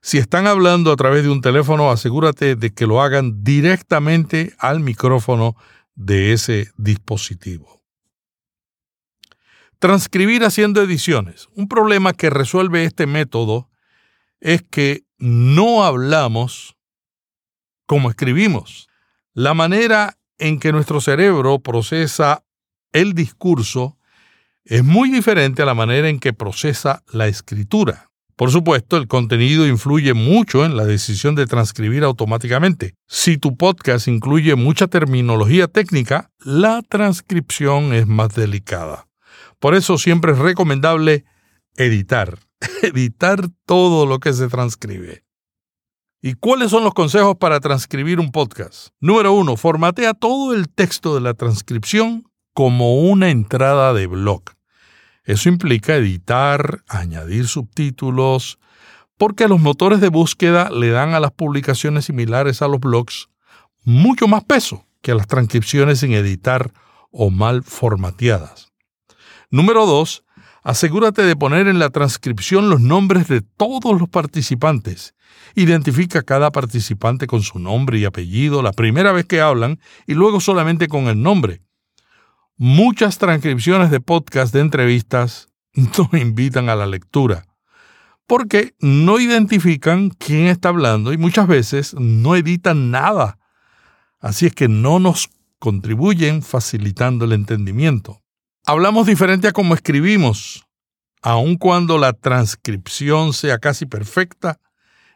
Si 0.01 0.20
están 0.20 0.48
hablando 0.48 0.89
a 0.89 0.96
través 0.96 1.24
de 1.24 1.29
un 1.32 1.41
teléfono, 1.41 1.91
asegúrate 1.91 2.55
de 2.55 2.74
que 2.74 2.88
lo 2.88 3.01
hagan 3.01 3.44
directamente 3.44 4.53
al 4.58 4.79
micrófono 4.79 5.58
de 5.96 6.32
ese 6.32 6.72
dispositivo. 6.77 7.75
Transcribir 9.79 10.44
haciendo 10.44 10.82
ediciones. 10.82 11.48
Un 11.55 11.67
problema 11.67 12.13
que 12.13 12.29
resuelve 12.29 12.84
este 12.84 13.08
método 13.08 13.70
es 14.39 14.63
que 14.63 15.03
no 15.17 15.84
hablamos 15.84 16.75
como 17.86 18.10
escribimos. 18.10 18.88
La 19.34 19.53
manera 19.53 20.17
en 20.38 20.60
que 20.60 20.72
nuestro 20.72 21.01
cerebro 21.01 21.60
procesa 21.60 22.44
el 22.91 23.13
discurso 23.13 23.98
es 24.63 24.84
muy 24.84 25.10
diferente 25.10 25.62
a 25.62 25.65
la 25.65 25.74
manera 25.74 26.10
en 26.10 26.20
que 26.20 26.34
procesa 26.34 27.03
la 27.12 27.27
escritura. 27.27 28.10
Por 28.36 28.51
supuesto, 28.51 28.98
el 28.98 29.08
contenido 29.08 29.65
influye 29.65 30.13
mucho 30.13 30.65
en 30.65 30.75
la 30.75 30.84
decisión 30.84 31.36
de 31.36 31.46
transcribir 31.46 32.03
automáticamente. 32.03 32.96
Si 33.08 33.38
tu 33.38 33.55
podcast 33.55 34.10
incluye 34.10 34.55
mucha 34.55 34.88
terminología 34.88 35.67
técnica, 35.67 36.32
la 36.39 36.82
transcripción 36.82 37.94
es 37.94 38.08
más 38.08 38.36
delicada. 38.36 39.05
Por 39.66 39.74
eso 39.74 39.98
siempre 39.98 40.34
es 40.34 40.38
recomendable 40.38 41.26
editar, 41.76 42.38
editar 42.84 43.50
todo 43.66 44.06
lo 44.06 44.20
que 44.20 44.32
se 44.32 44.48
transcribe. 44.48 45.24
¿Y 46.22 46.36
cuáles 46.36 46.70
son 46.70 46.84
los 46.84 46.94
consejos 46.94 47.38
para 47.38 47.60
transcribir 47.60 48.20
un 48.20 48.32
podcast? 48.32 48.90
Número 49.00 49.34
uno, 49.34 49.58
formatea 49.58 50.14
todo 50.14 50.54
el 50.54 50.70
texto 50.70 51.16
de 51.16 51.22
la 51.22 51.34
transcripción 51.34 52.30
como 52.54 53.00
una 53.10 53.32
entrada 53.32 53.92
de 53.96 54.06
blog. 54.06 54.44
Eso 55.24 55.50
implica 55.50 55.96
editar, 55.96 56.84
añadir 56.88 57.48
subtítulos, 57.48 58.60
porque 59.18 59.48
los 59.48 59.60
motores 59.60 60.00
de 60.00 60.10
búsqueda 60.10 60.70
le 60.70 60.92
dan 60.92 61.16
a 61.16 61.20
las 61.20 61.32
publicaciones 61.32 62.06
similares 62.06 62.62
a 62.62 62.68
los 62.68 62.82
blogs 62.82 63.30
mucho 63.84 64.28
más 64.28 64.44
peso 64.44 64.86
que 65.02 65.14
a 65.14 65.16
las 65.16 65.26
transcripciones 65.26 66.02
sin 66.02 66.14
editar 66.14 66.72
o 67.10 67.32
mal 67.32 67.64
formateadas. 67.64 68.75
Número 69.50 69.86
2. 69.86 70.24
Asegúrate 70.64 71.24
de 71.24 71.36
poner 71.36 71.68
en 71.68 71.80
la 71.80 71.90
transcripción 71.90 72.70
los 72.70 72.82
nombres 72.82 73.28
de 73.28 73.42
todos 73.42 74.00
los 74.00 74.10
participantes. 74.10 75.14
Identifica 75.54 76.20
a 76.20 76.24
cada 76.24 76.52
participante 76.52 77.28
con 77.28 77.42
su 77.44 77.60
nombre 77.60 78.00
y 78.00 78.06
apellido 78.06 78.62
la 78.62 78.72
primera 78.72 79.12
vez 79.12 79.25
que 79.25 79.42
hablan 79.42 79.80
y 80.08 80.14
luego 80.14 80.40
solamente 80.40 80.88
con 80.88 81.08
el 81.08 81.22
nombre 81.22 81.62
muchas 82.58 83.18
transcripciones 83.18 83.92
de 83.92 84.00
podcast 84.00 84.54
de 84.54 84.62
entrevistas 84.62 85.50
no 85.74 86.18
invitan 86.18 86.70
a 86.70 86.75
la 86.75 86.86
lectura, 86.86 87.46
porque 88.28 88.74
no 88.80 89.20
identifican 89.20 90.10
quién 90.10 90.48
está 90.48 90.70
hablando 90.70 91.14
y 91.14 91.18
muchas 91.18 91.48
veces 91.48 91.94
no 91.96 92.36
editan 92.36 92.92
nada. 92.92 93.38
Así 94.20 94.48
es 94.48 94.56
que 94.56 94.68
no 94.68 95.00
nos 95.00 95.30
contribuyen 95.60 96.42
facilitando 96.42 97.25
el 97.25 97.34
entendimiento. 97.34 98.22
Hablamos 98.68 99.06
diferente 99.06 99.48
a 99.48 99.52
cómo 99.52 99.76
escribimos. 99.76 100.66
Aun 101.22 101.56
cuando 101.56 102.00
la 102.00 102.14
transcripción 102.14 103.34
sea 103.34 103.60
casi 103.60 103.86
perfecta, 103.86 104.60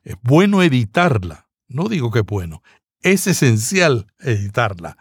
es 0.04 0.16
bueno 0.22 0.62
editarla. 0.62 1.48
No 1.68 1.90
digo 1.90 2.12
que 2.12 2.20
es 2.20 2.26
bueno, 2.26 2.62
es 3.02 3.26
esencial 3.26 4.06
editarla 4.20 4.98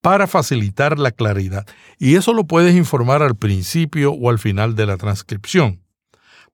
para 0.00 0.26
facilitar 0.26 0.98
la 0.98 1.10
claridad. 1.10 1.66
Y 1.98 2.16
eso 2.16 2.32
lo 2.32 2.44
puedes 2.44 2.74
informar 2.74 3.22
al 3.22 3.36
principio 3.36 4.12
o 4.12 4.30
al 4.30 4.38
final 4.38 4.74
de 4.76 4.86
la 4.86 4.96
transcripción. 4.96 5.84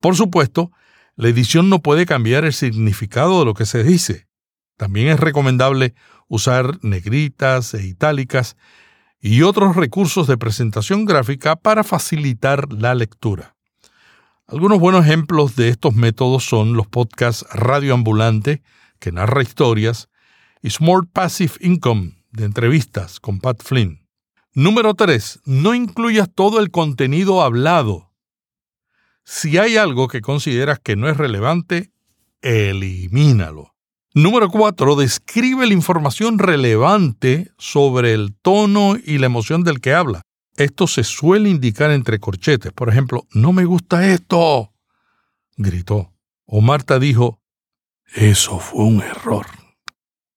Por 0.00 0.16
supuesto, 0.16 0.72
la 1.14 1.28
edición 1.28 1.68
no 1.68 1.80
puede 1.80 2.06
cambiar 2.06 2.44
el 2.44 2.54
significado 2.54 3.38
de 3.38 3.44
lo 3.44 3.54
que 3.54 3.66
se 3.66 3.84
dice. 3.84 4.26
También 4.76 5.06
es 5.06 5.20
recomendable 5.20 5.94
usar 6.26 6.76
negritas 6.82 7.72
e 7.74 7.86
itálicas 7.86 8.56
y 9.20 9.42
otros 9.42 9.76
recursos 9.76 10.26
de 10.26 10.38
presentación 10.38 11.04
gráfica 11.04 11.56
para 11.56 11.84
facilitar 11.84 12.72
la 12.72 12.94
lectura. 12.94 13.56
Algunos 14.46 14.78
buenos 14.78 15.04
ejemplos 15.04 15.56
de 15.56 15.68
estos 15.68 15.94
métodos 15.94 16.44
son 16.44 16.74
los 16.74 16.86
podcasts 16.86 17.44
Radio 17.52 17.94
Ambulante, 17.94 18.62
que 19.00 19.12
narra 19.12 19.42
historias, 19.42 20.08
y 20.62 20.70
Smart 20.70 21.08
Passive 21.12 21.52
Income, 21.60 22.24
de 22.30 22.44
entrevistas 22.44 23.20
con 23.20 23.40
Pat 23.40 23.62
Flynn. 23.62 24.06
Número 24.52 24.94
3. 24.94 25.40
No 25.44 25.74
incluyas 25.74 26.28
todo 26.34 26.60
el 26.60 26.70
contenido 26.70 27.42
hablado. 27.42 28.12
Si 29.24 29.58
hay 29.58 29.76
algo 29.76 30.08
que 30.08 30.20
consideras 30.20 30.78
que 30.78 30.96
no 30.96 31.08
es 31.08 31.16
relevante, 31.16 31.90
elimínalo. 32.40 33.75
Número 34.16 34.48
4. 34.48 34.96
Describe 34.96 35.66
la 35.66 35.74
información 35.74 36.38
relevante 36.38 37.52
sobre 37.58 38.14
el 38.14 38.32
tono 38.32 38.96
y 38.96 39.18
la 39.18 39.26
emoción 39.26 39.62
del 39.62 39.82
que 39.82 39.92
habla. 39.92 40.22
Esto 40.56 40.86
se 40.86 41.04
suele 41.04 41.50
indicar 41.50 41.90
entre 41.90 42.18
corchetes. 42.18 42.72
Por 42.72 42.88
ejemplo, 42.88 43.26
no 43.32 43.52
me 43.52 43.66
gusta 43.66 44.10
esto, 44.10 44.72
gritó. 45.58 46.14
O 46.46 46.62
Marta 46.62 46.98
dijo, 46.98 47.42
eso 48.14 48.58
fue 48.58 48.84
un 48.84 49.02
error, 49.02 49.44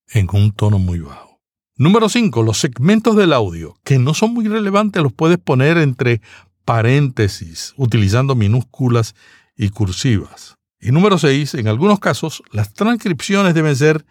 en 0.09 0.27
un 0.33 0.51
tono 0.51 0.77
muy 0.77 0.99
bajo. 0.99 1.39
Número 1.77 2.09
5. 2.09 2.43
Los 2.43 2.57
segmentos 2.57 3.15
del 3.15 3.31
audio, 3.31 3.77
que 3.85 3.97
no 3.97 4.13
son 4.13 4.33
muy 4.33 4.45
relevantes, 4.49 5.01
los 5.01 5.13
puedes 5.13 5.37
poner 5.37 5.77
entre 5.77 6.19
paréntesis, 6.65 7.75
utilizando 7.77 8.35
minúsculas 8.35 9.15
y 9.55 9.69
cursivas. 9.69 10.58
Y 10.79 10.91
número 10.91 11.17
6, 11.17 11.55
en 11.55 11.67
algunos 11.67 11.99
casos, 11.99 12.41
las 12.51 12.73
transcripciones 12.73 13.53
deben 13.53 13.75
ser 13.75 14.05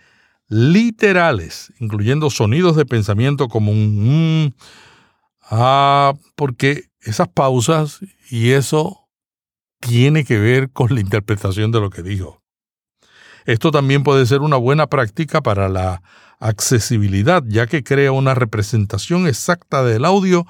literales, 0.48 1.72
incluyendo 1.78 2.30
sonidos 2.30 2.76
de 2.76 2.86
pensamiento 2.86 3.48
como 3.48 3.72
un 3.72 4.46
mm, 4.46 4.54
ah, 5.50 6.14
porque 6.34 6.84
esas 7.00 7.28
pausas 7.28 8.00
y 8.30 8.50
eso 8.50 9.08
tiene 9.80 10.24
que 10.24 10.38
ver 10.38 10.70
con 10.70 10.94
la 10.94 11.00
interpretación 11.00 11.70
de 11.70 11.80
lo 11.80 11.90
que 11.90 12.02
dijo. 12.02 12.42
Esto 13.46 13.70
también 13.70 14.02
puede 14.02 14.26
ser 14.26 14.40
una 14.40 14.56
buena 14.56 14.88
práctica 14.88 15.40
para 15.40 15.68
la 15.68 16.02
accesibilidad, 16.38 17.42
ya 17.46 17.66
que 17.66 17.82
crea 17.82 18.12
una 18.12 18.34
representación 18.34 19.26
exacta 19.26 19.82
del 19.82 20.04
audio 20.04 20.46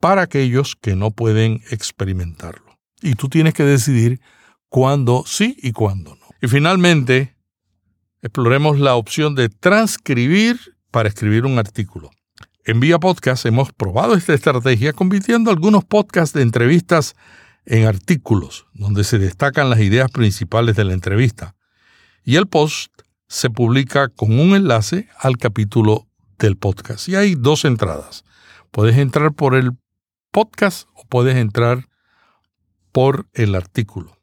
para 0.00 0.22
aquellos 0.22 0.76
que 0.76 0.94
no 0.94 1.10
pueden 1.10 1.62
experimentarlo. 1.70 2.78
Y 3.02 3.14
tú 3.14 3.28
tienes 3.28 3.54
que 3.54 3.64
decidir 3.64 4.20
cuándo 4.68 5.24
sí 5.26 5.56
y 5.62 5.72
cuándo 5.72 6.16
no. 6.16 6.26
Y 6.40 6.48
finalmente, 6.48 7.36
exploremos 8.22 8.78
la 8.78 8.94
opción 8.94 9.34
de 9.34 9.48
transcribir 9.48 10.58
para 10.90 11.08
escribir 11.08 11.44
un 11.44 11.58
artículo. 11.58 12.10
En 12.64 12.80
Vía 12.80 12.98
Podcast 12.98 13.46
hemos 13.46 13.72
probado 13.72 14.14
esta 14.14 14.34
estrategia 14.34 14.92
convirtiendo 14.92 15.50
algunos 15.50 15.84
podcasts 15.84 16.34
de 16.34 16.42
entrevistas 16.42 17.14
en 17.64 17.86
artículos, 17.86 18.66
donde 18.74 19.04
se 19.04 19.18
destacan 19.18 19.70
las 19.70 19.80
ideas 19.80 20.10
principales 20.10 20.76
de 20.76 20.84
la 20.84 20.92
entrevista. 20.92 21.54
Y 22.24 22.36
el 22.36 22.46
post 22.46 22.90
se 23.28 23.50
publica 23.50 24.08
con 24.08 24.38
un 24.38 24.56
enlace 24.56 25.08
al 25.18 25.36
capítulo 25.36 26.08
del 26.38 26.56
podcast. 26.56 27.08
Y 27.08 27.16
hay 27.16 27.34
dos 27.34 27.64
entradas. 27.64 28.24
Puedes 28.70 28.96
entrar 28.96 29.32
por 29.32 29.54
el 29.54 29.72
podcast 30.30 30.88
o 30.94 31.04
puedes 31.08 31.36
entrar 31.36 31.88
por 32.92 33.28
el 33.32 33.54
artículo. 33.54 34.15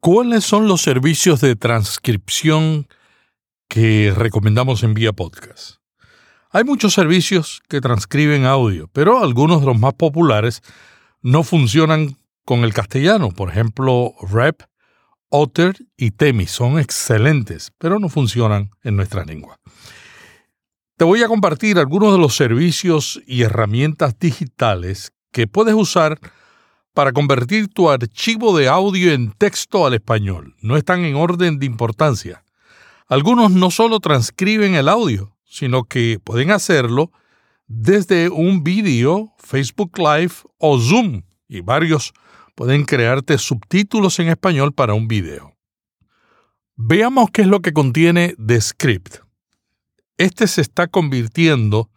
¿Cuáles 0.00 0.44
son 0.44 0.68
los 0.68 0.80
servicios 0.80 1.40
de 1.40 1.56
transcripción 1.56 2.86
que 3.68 4.14
recomendamos 4.16 4.84
en 4.84 4.94
vía 4.94 5.12
podcast? 5.12 5.78
Hay 6.50 6.62
muchos 6.62 6.94
servicios 6.94 7.60
que 7.68 7.80
transcriben 7.80 8.44
audio, 8.44 8.88
pero 8.92 9.18
algunos 9.18 9.58
de 9.60 9.66
los 9.66 9.76
más 9.76 9.94
populares 9.94 10.62
no 11.20 11.42
funcionan 11.42 12.16
con 12.44 12.60
el 12.60 12.72
castellano. 12.72 13.30
Por 13.30 13.50
ejemplo, 13.50 14.14
Rep, 14.30 14.62
Otter 15.30 15.76
y 15.96 16.12
Temi 16.12 16.46
son 16.46 16.78
excelentes, 16.78 17.72
pero 17.76 17.98
no 17.98 18.08
funcionan 18.08 18.70
en 18.84 18.94
nuestra 18.94 19.24
lengua. 19.24 19.58
Te 20.96 21.04
voy 21.04 21.24
a 21.24 21.28
compartir 21.28 21.76
algunos 21.76 22.12
de 22.12 22.18
los 22.18 22.36
servicios 22.36 23.20
y 23.26 23.42
herramientas 23.42 24.16
digitales 24.16 25.10
que 25.32 25.48
puedes 25.48 25.74
usar 25.74 26.20
para 26.98 27.12
convertir 27.12 27.68
tu 27.68 27.88
archivo 27.88 28.58
de 28.58 28.66
audio 28.66 29.12
en 29.12 29.30
texto 29.30 29.86
al 29.86 29.94
español. 29.94 30.56
No 30.60 30.76
están 30.76 31.04
en 31.04 31.14
orden 31.14 31.60
de 31.60 31.66
importancia. 31.66 32.42
Algunos 33.06 33.52
no 33.52 33.70
solo 33.70 34.00
transcriben 34.00 34.74
el 34.74 34.88
audio, 34.88 35.32
sino 35.44 35.84
que 35.84 36.18
pueden 36.18 36.50
hacerlo 36.50 37.12
desde 37.68 38.30
un 38.30 38.64
vídeo, 38.64 39.32
Facebook 39.38 39.96
Live 39.96 40.32
o 40.58 40.80
Zoom, 40.80 41.22
y 41.46 41.60
varios 41.60 42.14
pueden 42.56 42.84
crearte 42.84 43.38
subtítulos 43.38 44.18
en 44.18 44.26
español 44.26 44.72
para 44.72 44.94
un 44.94 45.06
video. 45.06 45.54
Veamos 46.74 47.30
qué 47.32 47.42
es 47.42 47.46
lo 47.46 47.60
que 47.60 47.72
contiene 47.72 48.34
Descript. 48.38 49.18
Este 50.16 50.48
se 50.48 50.62
está 50.62 50.88
convirtiendo 50.88 51.90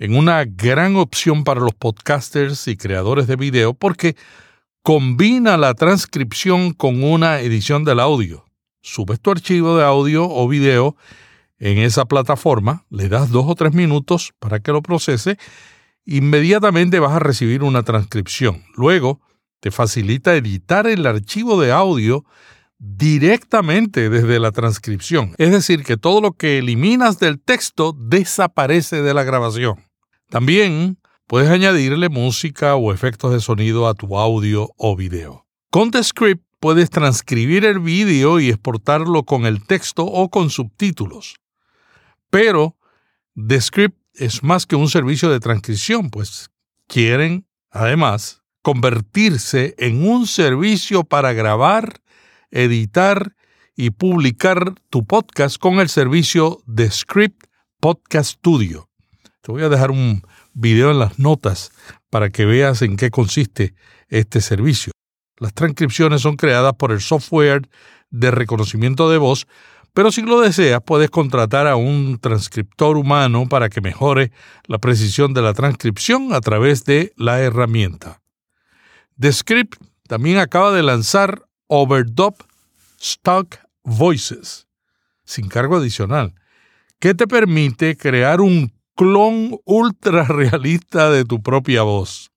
en 0.00 0.16
una 0.16 0.44
gran 0.46 0.96
opción 0.96 1.44
para 1.44 1.60
los 1.60 1.74
podcasters 1.74 2.66
y 2.68 2.76
creadores 2.76 3.26
de 3.26 3.36
video 3.36 3.74
porque 3.74 4.16
combina 4.82 5.58
la 5.58 5.74
transcripción 5.74 6.72
con 6.72 7.04
una 7.04 7.40
edición 7.40 7.84
del 7.84 8.00
audio. 8.00 8.46
Subes 8.80 9.20
tu 9.20 9.30
archivo 9.30 9.76
de 9.76 9.84
audio 9.84 10.26
o 10.26 10.48
video 10.48 10.96
en 11.58 11.76
esa 11.76 12.06
plataforma, 12.06 12.86
le 12.88 13.10
das 13.10 13.30
dos 13.30 13.44
o 13.46 13.54
tres 13.54 13.74
minutos 13.74 14.32
para 14.38 14.60
que 14.60 14.72
lo 14.72 14.80
procese, 14.80 15.36
inmediatamente 16.06 16.98
vas 16.98 17.12
a 17.12 17.18
recibir 17.18 17.62
una 17.62 17.82
transcripción. 17.82 18.64
Luego, 18.76 19.20
te 19.60 19.70
facilita 19.70 20.34
editar 20.34 20.86
el 20.86 21.04
archivo 21.04 21.60
de 21.60 21.72
audio 21.72 22.24
directamente 22.78 24.08
desde 24.08 24.40
la 24.40 24.52
transcripción. 24.52 25.34
Es 25.36 25.50
decir, 25.50 25.84
que 25.84 25.98
todo 25.98 26.22
lo 26.22 26.32
que 26.32 26.56
eliminas 26.56 27.18
del 27.18 27.38
texto 27.38 27.92
desaparece 27.92 29.02
de 29.02 29.12
la 29.12 29.24
grabación. 29.24 29.89
También 30.30 30.98
puedes 31.26 31.50
añadirle 31.50 32.08
música 32.08 32.76
o 32.76 32.92
efectos 32.92 33.32
de 33.32 33.40
sonido 33.40 33.88
a 33.88 33.94
tu 33.94 34.16
audio 34.16 34.70
o 34.76 34.96
video. 34.96 35.46
Con 35.70 35.90
Descript 35.90 36.44
puedes 36.60 36.88
transcribir 36.88 37.64
el 37.64 37.80
vídeo 37.80 38.38
y 38.38 38.48
exportarlo 38.48 39.24
con 39.24 39.44
el 39.44 39.66
texto 39.66 40.04
o 40.04 40.30
con 40.30 40.50
subtítulos. 40.50 41.34
Pero 42.30 42.76
Descript 43.34 43.98
es 44.14 44.42
más 44.44 44.66
que 44.66 44.76
un 44.76 44.88
servicio 44.88 45.30
de 45.30 45.40
transcripción, 45.40 46.10
pues 46.10 46.50
quieren, 46.86 47.46
además, 47.70 48.42
convertirse 48.62 49.74
en 49.78 50.06
un 50.06 50.28
servicio 50.28 51.02
para 51.02 51.32
grabar, 51.32 52.02
editar 52.50 53.34
y 53.74 53.90
publicar 53.90 54.74
tu 54.90 55.06
podcast 55.06 55.58
con 55.58 55.80
el 55.80 55.88
servicio 55.88 56.62
Descript 56.66 57.46
Podcast 57.80 58.32
Studio. 58.38 58.89
Te 59.42 59.52
voy 59.52 59.62
a 59.62 59.68
dejar 59.70 59.90
un 59.90 60.22
video 60.52 60.90
en 60.90 60.98
las 60.98 61.18
notas 61.18 61.72
para 62.10 62.30
que 62.30 62.44
veas 62.44 62.82
en 62.82 62.96
qué 62.96 63.10
consiste 63.10 63.74
este 64.08 64.40
servicio. 64.40 64.92
Las 65.38 65.54
transcripciones 65.54 66.20
son 66.20 66.36
creadas 66.36 66.74
por 66.74 66.92
el 66.92 67.00
software 67.00 67.68
de 68.10 68.30
reconocimiento 68.30 69.08
de 69.08 69.16
voz, 69.16 69.46
pero 69.94 70.12
si 70.12 70.22
lo 70.22 70.40
deseas 70.40 70.82
puedes 70.84 71.08
contratar 71.08 71.66
a 71.66 71.76
un 71.76 72.18
transcriptor 72.20 72.98
humano 72.98 73.48
para 73.48 73.70
que 73.70 73.80
mejore 73.80 74.30
la 74.66 74.78
precisión 74.78 75.32
de 75.32 75.42
la 75.42 75.54
transcripción 75.54 76.34
a 76.34 76.40
través 76.40 76.84
de 76.84 77.14
la 77.16 77.40
herramienta. 77.40 78.20
Descript 79.16 79.80
también 80.06 80.38
acaba 80.38 80.72
de 80.72 80.82
lanzar 80.82 81.46
Overdub 81.66 82.34
Stock 83.00 83.56
Voices, 83.84 84.66
sin 85.24 85.48
cargo 85.48 85.76
adicional, 85.76 86.34
que 86.98 87.14
te 87.14 87.26
permite 87.26 87.96
crear 87.96 88.42
un 88.42 88.72
clon 89.00 89.58
ultra 89.64 90.24
realista 90.24 91.08
de 91.08 91.24
tu 91.24 91.42
propia 91.42 91.84
voz. 91.84 92.30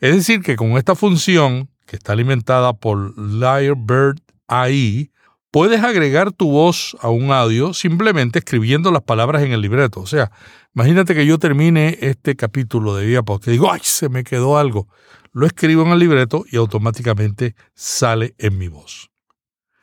Es 0.00 0.14
decir, 0.14 0.42
que 0.42 0.54
con 0.54 0.72
esta 0.72 0.94
función, 0.94 1.70
que 1.86 1.96
está 1.96 2.12
alimentada 2.12 2.74
por 2.74 3.18
Lyrebird 3.18 4.20
AI, 4.48 5.10
puedes 5.50 5.82
agregar 5.82 6.30
tu 6.30 6.50
voz 6.50 6.94
a 7.00 7.08
un 7.08 7.32
audio 7.32 7.72
simplemente 7.72 8.40
escribiendo 8.40 8.92
las 8.92 9.00
palabras 9.00 9.44
en 9.44 9.52
el 9.52 9.62
libreto. 9.62 10.00
O 10.00 10.06
sea, 10.06 10.30
imagínate 10.74 11.14
que 11.14 11.24
yo 11.24 11.38
termine 11.38 11.96
este 12.02 12.36
capítulo 12.36 12.94
de 12.94 13.06
Vía 13.06 13.22
porque 13.22 13.50
digo, 13.50 13.72
ay, 13.72 13.80
se 13.82 14.10
me 14.10 14.24
quedó 14.24 14.58
algo. 14.58 14.88
Lo 15.32 15.46
escribo 15.46 15.86
en 15.86 15.92
el 15.92 16.00
libreto 16.00 16.44
y 16.52 16.58
automáticamente 16.58 17.54
sale 17.74 18.34
en 18.36 18.58
mi 18.58 18.68
voz. 18.68 19.10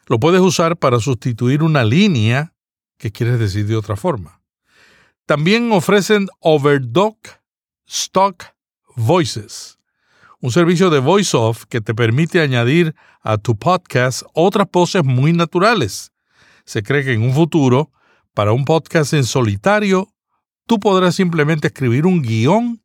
Lo 0.05 0.19
puedes 0.19 0.41
usar 0.41 0.77
para 0.77 0.99
sustituir 0.99 1.63
una 1.63 1.83
línea 1.83 2.53
que 2.99 3.11
quieres 3.11 3.39
decir 3.39 3.65
de 3.65 3.75
otra 3.75 3.95
forma. 3.95 4.38
También 5.29 5.71
ofrecen 5.71 6.27
Overdock 6.39 7.19
Stock 7.85 8.45
Voices, 8.95 9.77
un 10.41 10.49
servicio 10.49 10.89
de 10.89 10.97
voice-off 10.97 11.65
que 11.69 11.81
te 11.81 11.93
permite 11.93 12.41
añadir 12.41 12.95
a 13.21 13.37
tu 13.37 13.55
podcast 13.55 14.23
otras 14.33 14.67
voces 14.73 15.03
muy 15.03 15.31
naturales. 15.31 16.13
Se 16.65 16.81
cree 16.81 17.03
que 17.03 17.13
en 17.13 17.21
un 17.21 17.35
futuro, 17.35 17.91
para 18.33 18.53
un 18.53 18.65
podcast 18.65 19.13
en 19.13 19.23
solitario, 19.23 20.11
tú 20.65 20.79
podrás 20.79 21.13
simplemente 21.13 21.67
escribir 21.67 22.07
un 22.07 22.23
guion 22.23 22.81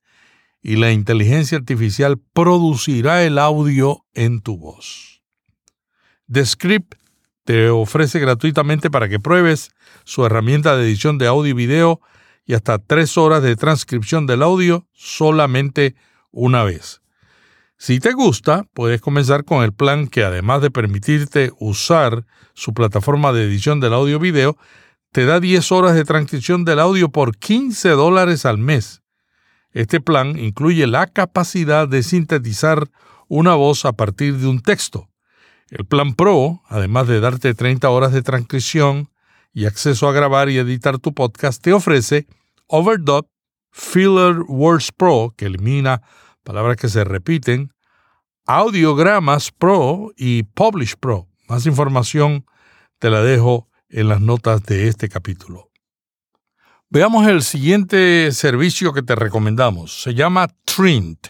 y 0.60 0.76
la 0.76 0.92
inteligencia 0.92 1.56
artificial 1.56 2.18
producirá 2.34 3.24
el 3.24 3.38
audio 3.38 4.04
en 4.12 4.42
tu 4.42 4.58
voz. 4.58 5.22
Descript 6.26 6.96
te 7.44 7.70
ofrece 7.70 8.18
gratuitamente 8.18 8.90
para 8.90 9.08
que 9.08 9.18
pruebes 9.18 9.70
su 10.04 10.26
herramienta 10.26 10.76
de 10.76 10.84
edición 10.84 11.16
de 11.16 11.26
audio 11.26 11.48
y 11.48 11.54
video 11.54 12.02
y 12.46 12.54
hasta 12.54 12.78
tres 12.78 13.16
horas 13.16 13.42
de 13.42 13.56
transcripción 13.56 14.26
del 14.26 14.42
audio 14.42 14.86
solamente 14.92 15.94
una 16.30 16.64
vez. 16.64 17.00
Si 17.76 18.00
te 18.00 18.12
gusta, 18.12 18.66
puedes 18.72 19.00
comenzar 19.00 19.44
con 19.44 19.62
el 19.62 19.72
plan 19.72 20.06
que 20.06 20.24
además 20.24 20.62
de 20.62 20.70
permitirte 20.70 21.52
usar 21.58 22.24
su 22.54 22.72
plataforma 22.72 23.32
de 23.32 23.44
edición 23.44 23.80
del 23.80 23.94
audio 23.94 24.18
video, 24.18 24.56
te 25.12 25.26
da 25.26 25.40
10 25.40 25.72
horas 25.72 25.94
de 25.94 26.04
transcripción 26.04 26.64
del 26.64 26.80
audio 26.80 27.08
por 27.08 27.36
15 27.36 27.90
dólares 27.90 28.46
al 28.46 28.58
mes. 28.58 29.02
Este 29.72 30.00
plan 30.00 30.38
incluye 30.38 30.86
la 30.86 31.06
capacidad 31.06 31.88
de 31.88 32.02
sintetizar 32.02 32.88
una 33.28 33.54
voz 33.54 33.84
a 33.84 33.92
partir 33.92 34.38
de 34.38 34.46
un 34.46 34.60
texto. 34.60 35.08
El 35.68 35.84
plan 35.84 36.14
Pro, 36.14 36.62
además 36.68 37.08
de 37.08 37.20
darte 37.20 37.54
30 37.54 37.90
horas 37.90 38.12
de 38.12 38.22
transcripción, 38.22 39.10
y 39.54 39.66
acceso 39.66 40.08
a 40.08 40.12
grabar 40.12 40.50
y 40.50 40.58
editar 40.58 40.98
tu 40.98 41.14
podcast, 41.14 41.62
te 41.62 41.72
ofrece 41.72 42.26
Overdub 42.66 43.28
Filler 43.70 44.40
Words 44.48 44.92
Pro, 44.92 45.32
que 45.36 45.46
elimina 45.46 46.02
palabras 46.42 46.76
que 46.76 46.88
se 46.88 47.04
repiten, 47.04 47.72
Audiogramas 48.46 49.52
Pro 49.52 50.12
y 50.16 50.42
Publish 50.42 50.96
Pro. 50.96 51.28
Más 51.48 51.64
información 51.66 52.44
te 52.98 53.08
la 53.08 53.22
dejo 53.22 53.68
en 53.88 54.08
las 54.08 54.20
notas 54.20 54.62
de 54.64 54.88
este 54.88 55.08
capítulo. 55.08 55.70
Veamos 56.90 57.26
el 57.26 57.42
siguiente 57.42 58.30
servicio 58.32 58.92
que 58.92 59.02
te 59.02 59.14
recomendamos. 59.14 60.02
Se 60.02 60.14
llama 60.14 60.48
Trint. 60.64 61.28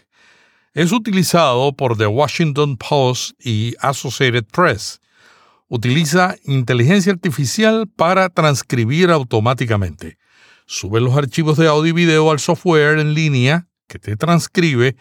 Es 0.73 0.93
utilizado 0.93 1.75
por 1.75 1.97
The 1.97 2.07
Washington 2.07 2.77
Post 2.77 3.33
y 3.39 3.75
Associated 3.81 4.45
Press. 4.47 5.01
Utiliza 5.75 6.37
inteligencia 6.45 7.13
artificial 7.13 7.89
para 7.89 8.29
transcribir 8.29 9.11
automáticamente. 9.11 10.19
Sube 10.67 11.01
los 11.01 11.17
archivos 11.17 11.57
de 11.59 11.67
audio 11.67 11.91
y 11.91 11.93
video 11.93 12.31
al 12.31 12.39
software 12.39 13.01
en 13.01 13.13
línea 13.13 13.67
que 13.89 13.99
te 13.99 14.17
transcribe 14.17 14.95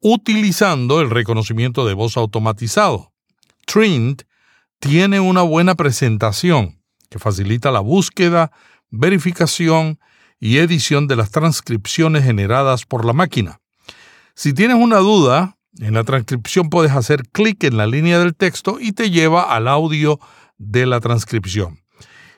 utilizando 0.00 1.00
el 1.00 1.10
reconocimiento 1.10 1.84
de 1.84 1.94
voz 1.94 2.16
automatizado. 2.16 3.12
Trint 3.66 4.22
tiene 4.78 5.18
una 5.18 5.42
buena 5.42 5.74
presentación 5.74 6.80
que 7.10 7.18
facilita 7.18 7.72
la 7.72 7.80
búsqueda, 7.80 8.52
verificación 8.90 9.98
y 10.38 10.58
edición 10.58 11.08
de 11.08 11.16
las 11.16 11.32
transcripciones 11.32 12.22
generadas 12.22 12.84
por 12.86 13.04
la 13.04 13.14
máquina. 13.14 13.60
Si 14.36 14.52
tienes 14.52 14.76
una 14.76 14.98
duda, 14.98 15.58
en 15.80 15.94
la 15.94 16.04
transcripción 16.04 16.70
puedes 16.70 16.92
hacer 16.92 17.28
clic 17.30 17.64
en 17.64 17.76
la 17.76 17.86
línea 17.86 18.18
del 18.18 18.34
texto 18.34 18.78
y 18.80 18.92
te 18.92 19.10
lleva 19.10 19.54
al 19.54 19.68
audio 19.68 20.20
de 20.56 20.86
la 20.86 21.00
transcripción. 21.00 21.80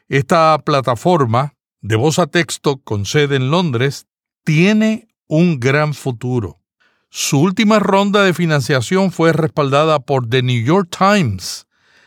Esta 0.08 0.58
plataforma 0.64 1.54
de 1.80 1.96
voz 1.96 2.18
a 2.18 2.26
texto 2.26 2.78
con 2.78 3.04
sede 3.04 3.36
en 3.36 3.50
Londres 3.50 4.06
tiene 4.44 5.08
un 5.28 5.60
gran 5.60 5.94
futuro. 5.94 6.60
Su 7.10 7.40
última 7.40 7.78
ronda 7.78 8.22
de 8.22 8.34
financiación 8.34 9.12
fue 9.12 9.32
respaldada 9.32 10.00
por 10.00 10.28
The 10.28 10.42
New 10.42 10.64
York 10.64 10.94
Times. 10.96 11.66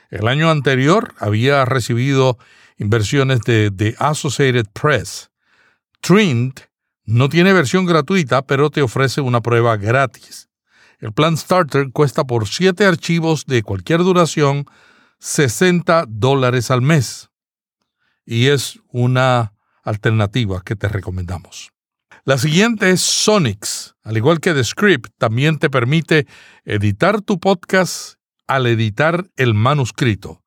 El 0.10 0.28
año 0.28 0.50
anterior 0.50 1.14
había 1.20 1.66
recibido 1.66 2.38
inversiones 2.78 3.42
de 3.42 3.72
The 3.72 3.96
Associated 4.00 4.68
Press. 4.74 5.32
Trint 6.02 6.62
no 7.06 7.30
tiene 7.30 7.54
versión 7.54 7.86
gratuita, 7.86 8.42
pero 8.44 8.70
te 8.70 8.82
ofrece 8.82 9.22
una 9.22 9.42
prueba 9.42 9.78
gratis. 9.78 10.49
El 11.00 11.14
plan 11.14 11.38
Starter 11.38 11.92
cuesta 11.92 12.26
por 12.26 12.48
7 12.48 12.86
archivos 12.86 13.46
de 13.46 13.64
cualquier 13.64 14.00
duración 14.00 14.66
60 15.20 16.06
dólares 16.08 16.72
al 16.72 16.82
mes. 16.82 17.30
Y 18.26 18.48
es 18.48 18.80
una 18.90 19.54
alternativa 19.84 20.62
que 20.64 20.76
te 20.76 20.90
recomendamos. 20.90 21.72
La 22.26 22.38
siguiente 22.38 22.92
es 22.92 23.02
Sonix. 23.02 23.96
Al 24.04 24.18
igual 24.18 24.40
que 24.42 24.54
The 24.54 24.64
Script, 24.64 25.12
también 25.18 25.58
te 25.58 25.70
permite 25.70 26.28
editar 26.66 27.22
tu 27.22 27.40
podcast 27.40 28.16
al 28.46 28.68
editar 28.68 29.26
el 29.38 29.54
manuscrito. 29.54 30.44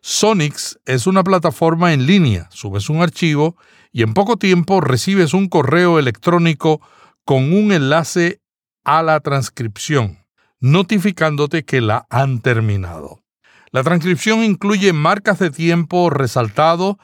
Sonix 0.00 0.80
es 0.84 1.06
una 1.06 1.22
plataforma 1.22 1.92
en 1.92 2.06
línea. 2.06 2.48
Subes 2.50 2.90
un 2.90 3.02
archivo 3.02 3.56
y 3.92 4.02
en 4.02 4.14
poco 4.14 4.36
tiempo 4.36 4.80
recibes 4.80 5.32
un 5.32 5.48
correo 5.48 6.00
electrónico 6.00 6.80
con 7.24 7.52
un 7.52 7.70
enlace 7.70 8.41
a 8.84 9.02
la 9.02 9.20
transcripción, 9.20 10.24
notificándote 10.60 11.64
que 11.64 11.80
la 11.80 12.06
han 12.10 12.40
terminado. 12.40 13.22
La 13.70 13.82
transcripción 13.82 14.44
incluye 14.44 14.92
marcas 14.92 15.38
de 15.38 15.50
tiempo 15.50 16.10
resaltado 16.10 16.98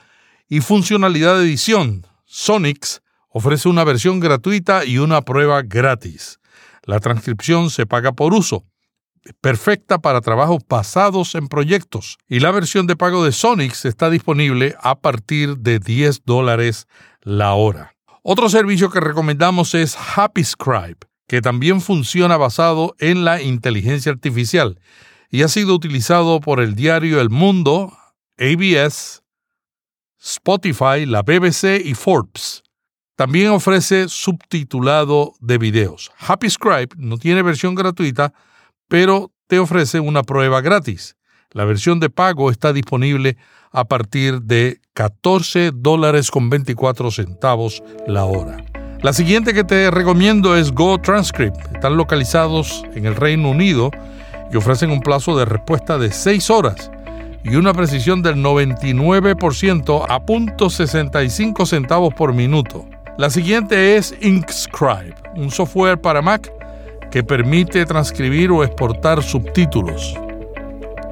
y 0.49 0.61
funcionalidad 0.61 1.39
de 1.39 1.45
edición. 1.45 2.07
Sonix 2.25 3.01
ofrece 3.31 3.69
una 3.69 3.85
versión 3.85 4.21
gratuita 4.21 4.85
y 4.85 4.99
una 4.99 5.23
prueba 5.23 5.63
gratis. 5.63 6.41
La 6.85 7.01
transcripción 7.01 7.71
se 7.71 7.87
paga 7.87 8.13
por 8.13 8.35
uso. 8.35 8.65
perfecta 9.41 9.99
para 9.99 10.23
trabajos 10.23 10.63
basados 10.67 11.35
en 11.35 11.49
proyectos 11.49 12.17
y 12.29 12.41
la 12.41 12.51
versión 12.51 12.87
de 12.87 12.97
pago 12.97 13.25
de 13.25 13.33
Sonix 13.33 13.85
está 13.85 14.09
disponible 14.09 14.75
a 14.81 15.01
partir 15.01 15.59
de 15.59 15.81
10 15.81 16.23
dólares 16.25 16.87
la 17.21 17.53
hora. 17.53 17.95
Otro 18.23 18.49
servicio 18.49 18.91
que 18.91 19.01
recomendamos 19.01 19.75
es 19.75 19.97
HappyScribe, 19.97 20.99
que 21.29 21.43
también 21.43 21.81
funciona 21.81 22.37
basado 22.37 22.97
en 22.99 23.25
la 23.25 23.41
inteligencia 23.41 24.11
artificial 24.11 24.81
y 25.31 25.43
ha 25.43 25.49
sido 25.49 25.75
utilizado 25.75 26.41
por 26.41 26.59
el 26.59 26.75
diario 26.75 27.21
El 27.21 27.31
Mundo, 27.31 27.93
ABS, 28.39 29.23
Spotify, 30.19 31.07
la 31.07 31.23
BBC 31.23 31.85
y 31.85 31.95
Forbes. 31.95 32.63
También 33.15 33.51
ofrece 33.51 34.09
subtitulado 34.09 35.35
de 35.41 35.59
videos. 35.59 36.11
HappyScribe 36.19 36.89
no 36.97 37.19
tiene 37.19 37.43
versión 37.43 37.75
gratuita, 37.75 38.33
pero 38.89 39.31
te 39.49 39.59
ofrece 39.59 40.01
una 40.01 40.23
prueba 40.23 40.61
gratis. 40.61 41.17
La 41.51 41.65
versión 41.65 42.01
de 42.01 42.11
pago 42.11 42.51
está 42.51 42.73
disponible 42.73 43.37
a 43.71 43.85
partir 43.85 44.41
de 44.43 44.81
14 44.95 45.73
dólares 45.75 46.31
con 46.31 46.49
24 46.49 47.11
centavos 47.11 47.83
la 48.07 48.25
hora. 48.25 48.68
La 49.01 49.13
siguiente 49.13 49.55
que 49.55 49.63
te 49.63 49.93
recomiendo 49.93 50.57
es 50.57 50.73
Go 50.73 50.99
Transcript. 50.99 51.57
Están 51.73 51.97
localizados 51.97 52.85
en 52.97 53.07
el 53.07 53.15
Reino 53.15 53.51
Unido 53.51 53.93
y 54.53 54.57
ofrecen 54.57 54.91
un 54.91 55.01
plazo 55.01 55.39
de 55.39 55.45
respuesta 55.45 55.99
de 55.99 56.11
6 56.11 56.51
horas 56.51 56.91
y 57.45 57.55
una 57.55 57.73
precisión 57.73 58.23
del 58.23 58.43
99% 58.43 60.05
a 60.09 60.21
.65 60.21 61.65
centavos 61.65 62.13
por 62.13 62.33
minuto. 62.33 62.87
La 63.19 63.31
siguiente 63.31 63.97
es 63.97 64.17
Inkscribe, 64.21 65.15
un 65.37 65.53
software 65.53 66.01
para 66.01 66.21
Mac 66.21 66.53
que 67.13 67.23
permite 67.23 67.87
transcribir 67.87 68.51
o 68.51 68.65
exportar 68.65 69.23
subtítulos. 69.23 70.17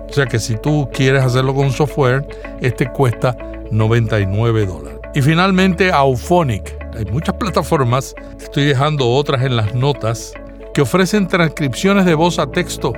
O 0.09 0.13
sea 0.13 0.27
que 0.27 0.41
si 0.41 0.57
tú 0.57 0.89
quieres 0.93 1.23
hacerlo 1.23 1.55
con 1.55 1.71
software, 1.71 2.27
este 2.61 2.91
cuesta 2.91 3.37
99 3.71 4.67
dólares. 4.67 4.99
Y 5.15 5.23
finalmente 5.23 5.93
Auphonic. 5.93 6.86
Hay 6.97 7.05
muchas 7.05 7.35
plataformas, 7.37 8.15
estoy 8.41 8.65
dejando 8.65 9.07
otras 9.11 9.43
en 9.43 9.57
las 9.57 9.75
notas, 9.75 10.33
que 10.73 10.81
ofrecen 10.81 11.29
transcripciones 11.29 12.07
de 12.07 12.15
voz 12.15 12.39
a 12.39 12.47
texto, 12.47 12.95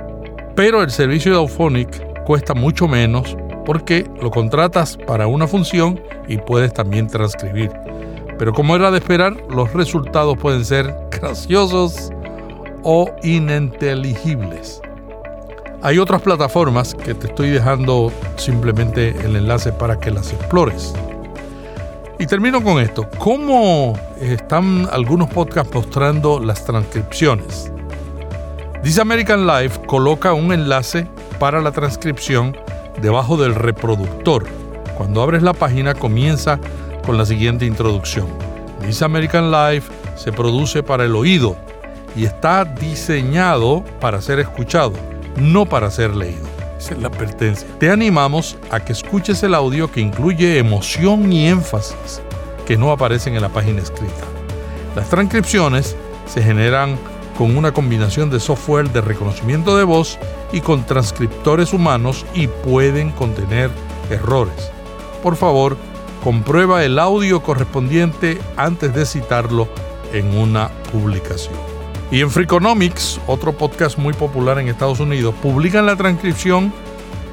pero 0.55 0.81
el 0.81 0.89
servicio 0.89 1.33
de 1.33 1.37
Auphonic 1.39 2.23
cuesta 2.23 2.53
mucho 2.53 2.87
menos 2.87 3.35
porque 3.65 4.09
lo 4.21 4.31
contratas 4.31 4.95
para 4.95 5.27
una 5.27 5.47
función 5.47 5.99
y 6.29 6.37
puedes 6.37 6.73
también 6.73 7.07
transcribir. 7.07 7.71
Pero 8.37 8.53
como 8.53 8.73
era 8.75 8.89
de 8.89 8.99
esperar, 8.99 9.35
los 9.49 9.73
resultados 9.73 10.37
pueden 10.37 10.63
ser 10.63 10.95
graciosos 11.11 12.09
o 12.83 13.11
ininteligibles. 13.21 14.81
Hay 15.81 15.99
otras 15.99 16.21
plataformas 16.21 16.95
que 16.95 17.13
te 17.13 17.27
estoy 17.27 17.49
dejando 17.49 18.13
simplemente 18.37 19.09
el 19.25 19.35
enlace 19.35 19.73
para 19.73 19.99
que 19.99 20.11
las 20.11 20.31
explores. 20.31 20.93
Y 22.21 22.27
termino 22.27 22.61
con 22.61 22.81
esto. 22.81 23.09
¿Cómo 23.17 23.97
están 24.19 24.89
algunos 24.91 25.29
podcasts 25.29 25.73
mostrando 25.73 26.37
las 26.41 26.65
transcripciones? 26.65 27.71
This 28.83 28.99
American 28.99 29.47
Life 29.47 29.79
coloca 29.85 30.33
un 30.33 30.51
enlace 30.51 31.07
para 31.39 31.61
la 31.61 31.71
transcripción 31.71 32.57
debajo 33.01 33.37
del 33.37 33.55
reproductor. 33.55 34.45
Cuando 34.97 35.21
abres 35.21 35.43
la 35.43 35.53
página 35.53 35.93
comienza 35.93 36.59
con 37.05 37.17
la 37.17 37.25
siguiente 37.25 37.65
introducción. 37.65 38.27
This 38.81 39.01
American 39.01 39.49
Life 39.49 39.89
se 40.17 40.33
produce 40.33 40.83
para 40.83 41.05
el 41.05 41.15
oído 41.15 41.55
y 42.17 42.25
está 42.25 42.65
diseñado 42.65 43.81
para 44.01 44.21
ser 44.21 44.39
escuchado, 44.39 44.91
no 45.37 45.65
para 45.65 45.89
ser 45.89 46.13
leído. 46.17 46.48
Es 46.79 46.97
la 46.97 47.09
advertencia. 47.09 47.67
Te 47.77 47.91
animamos 47.91 48.57
a 48.71 48.79
que 48.79 48.93
escuches 48.93 49.43
el 49.43 49.53
audio 49.53 49.91
que 49.91 49.99
incluye 49.99 50.57
emoción 50.57 51.31
y 51.31 51.47
énfasis 51.47 52.21
que 52.65 52.77
no 52.77 52.91
aparecen 52.91 53.35
en 53.35 53.41
la 53.41 53.49
página 53.49 53.81
escrita. 53.81 54.23
Las 54.95 55.09
transcripciones 55.09 55.95
se 56.25 56.41
generan 56.41 56.97
con 57.37 57.57
una 57.57 57.73
combinación 57.73 58.29
de 58.29 58.39
software 58.39 58.89
de 58.91 59.01
reconocimiento 59.01 59.77
de 59.77 59.83
voz 59.83 60.17
y 60.51 60.61
con 60.61 60.85
transcriptores 60.85 61.73
humanos 61.73 62.25
y 62.33 62.47
pueden 62.47 63.11
contener 63.11 63.69
errores. 64.09 64.71
Por 65.21 65.35
favor, 65.35 65.77
comprueba 66.23 66.83
el 66.83 66.97
audio 66.97 67.41
correspondiente 67.43 68.39
antes 68.55 68.93
de 68.93 69.05
citarlo 69.05 69.67
en 70.13 70.37
una 70.37 70.69
publicación. 70.91 71.68
Y 72.11 72.21
en 72.21 72.31
Freakonomics, 72.31 73.19
otro 73.27 73.53
podcast 73.53 73.99
muy 73.99 74.13
popular 74.13 74.57
en 74.57 74.67
Estados 74.67 74.99
Unidos, 74.99 75.35
publican 75.43 75.85
la 75.85 75.95
transcripción 75.95 76.73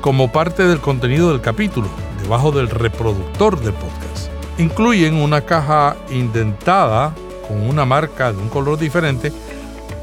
como 0.02 0.30
parte 0.30 0.64
del 0.64 0.80
contenido 0.80 1.30
del 1.30 1.40
capítulo, 1.40 1.88
debajo 2.22 2.52
del 2.52 2.68
reproductor 2.68 3.58
del 3.58 3.72
podcast. 3.72 4.30
Incluyen 4.58 5.14
una 5.14 5.40
caja 5.40 5.96
indentada 6.10 7.14
con 7.48 7.62
una 7.62 7.86
marca 7.86 8.32
de 8.32 8.38
un 8.38 8.50
color 8.50 8.78
diferente 8.78 9.32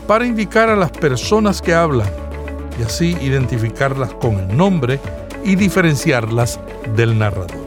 para 0.08 0.26
indicar 0.26 0.70
a 0.70 0.76
las 0.76 0.90
personas 0.90 1.62
que 1.62 1.76
hablan 1.76 2.10
y 2.80 2.84
así 2.84 3.16
identificarlas 3.22 4.16
con 4.16 4.40
el 4.40 4.58
nombre 4.58 5.00
y 5.44 5.56
diferenciarlas 5.56 6.60
del 6.96 7.20
narrador. 7.20 7.64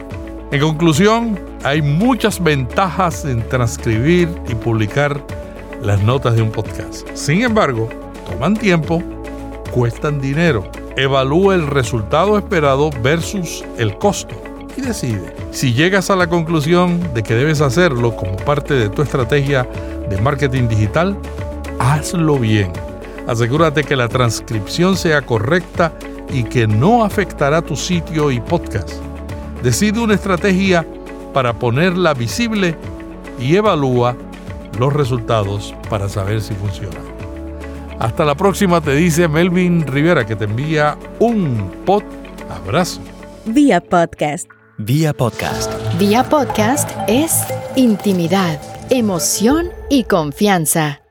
En 0.51 0.59
conclusión, 0.59 1.39
hay 1.63 1.81
muchas 1.81 2.43
ventajas 2.43 3.23
en 3.23 3.47
transcribir 3.47 4.29
y 4.49 4.55
publicar 4.55 5.21
las 5.81 6.01
notas 6.01 6.35
de 6.35 6.41
un 6.41 6.51
podcast. 6.51 7.07
Sin 7.13 7.41
embargo, 7.41 7.89
toman 8.29 8.55
tiempo, 8.55 9.01
cuestan 9.71 10.19
dinero. 10.19 10.69
Evalúa 10.95 11.55
el 11.55 11.67
resultado 11.67 12.37
esperado 12.37 12.89
versus 13.01 13.63
el 13.77 13.97
costo 13.97 14.35
y 14.75 14.81
decide. 14.81 15.35
Si 15.51 15.73
llegas 15.73 16.09
a 16.09 16.15
la 16.15 16.27
conclusión 16.27 17.13
de 17.13 17.23
que 17.23 17.35
debes 17.35 17.61
hacerlo 17.61 18.15
como 18.15 18.35
parte 18.37 18.73
de 18.73 18.89
tu 18.89 19.01
estrategia 19.01 19.67
de 20.09 20.19
marketing 20.21 20.67
digital, 20.67 21.17
hazlo 21.79 22.37
bien. 22.37 22.71
Asegúrate 23.27 23.83
que 23.83 23.95
la 23.95 24.07
transcripción 24.07 24.95
sea 24.95 25.21
correcta 25.21 25.91
y 26.29 26.43
que 26.43 26.67
no 26.67 27.03
afectará 27.03 27.61
tu 27.61 27.75
sitio 27.75 28.31
y 28.31 28.39
podcast. 28.39 28.91
Decide 29.63 29.99
una 29.99 30.13
estrategia 30.13 30.85
para 31.33 31.53
ponerla 31.53 32.13
visible 32.13 32.75
y 33.39 33.55
evalúa 33.55 34.15
los 34.79 34.93
resultados 34.93 35.75
para 35.89 36.09
saber 36.09 36.41
si 36.41 36.53
funciona. 36.53 36.97
Hasta 37.99 38.25
la 38.25 38.35
próxima, 38.35 38.81
te 38.81 38.95
dice 38.95 39.27
Melvin 39.27 39.85
Rivera 39.87 40.25
que 40.25 40.35
te 40.35 40.45
envía 40.45 40.97
un 41.19 41.71
pod 41.85 42.03
abrazo. 42.49 43.01
Vía 43.45 43.81
podcast. 43.81 44.47
Vía 44.77 45.13
podcast. 45.13 45.71
Vía 45.97 46.23
podcast 46.23 46.91
es 47.07 47.43
intimidad, 47.75 48.61
emoción 48.91 49.69
y 49.89 50.03
confianza. 50.03 51.06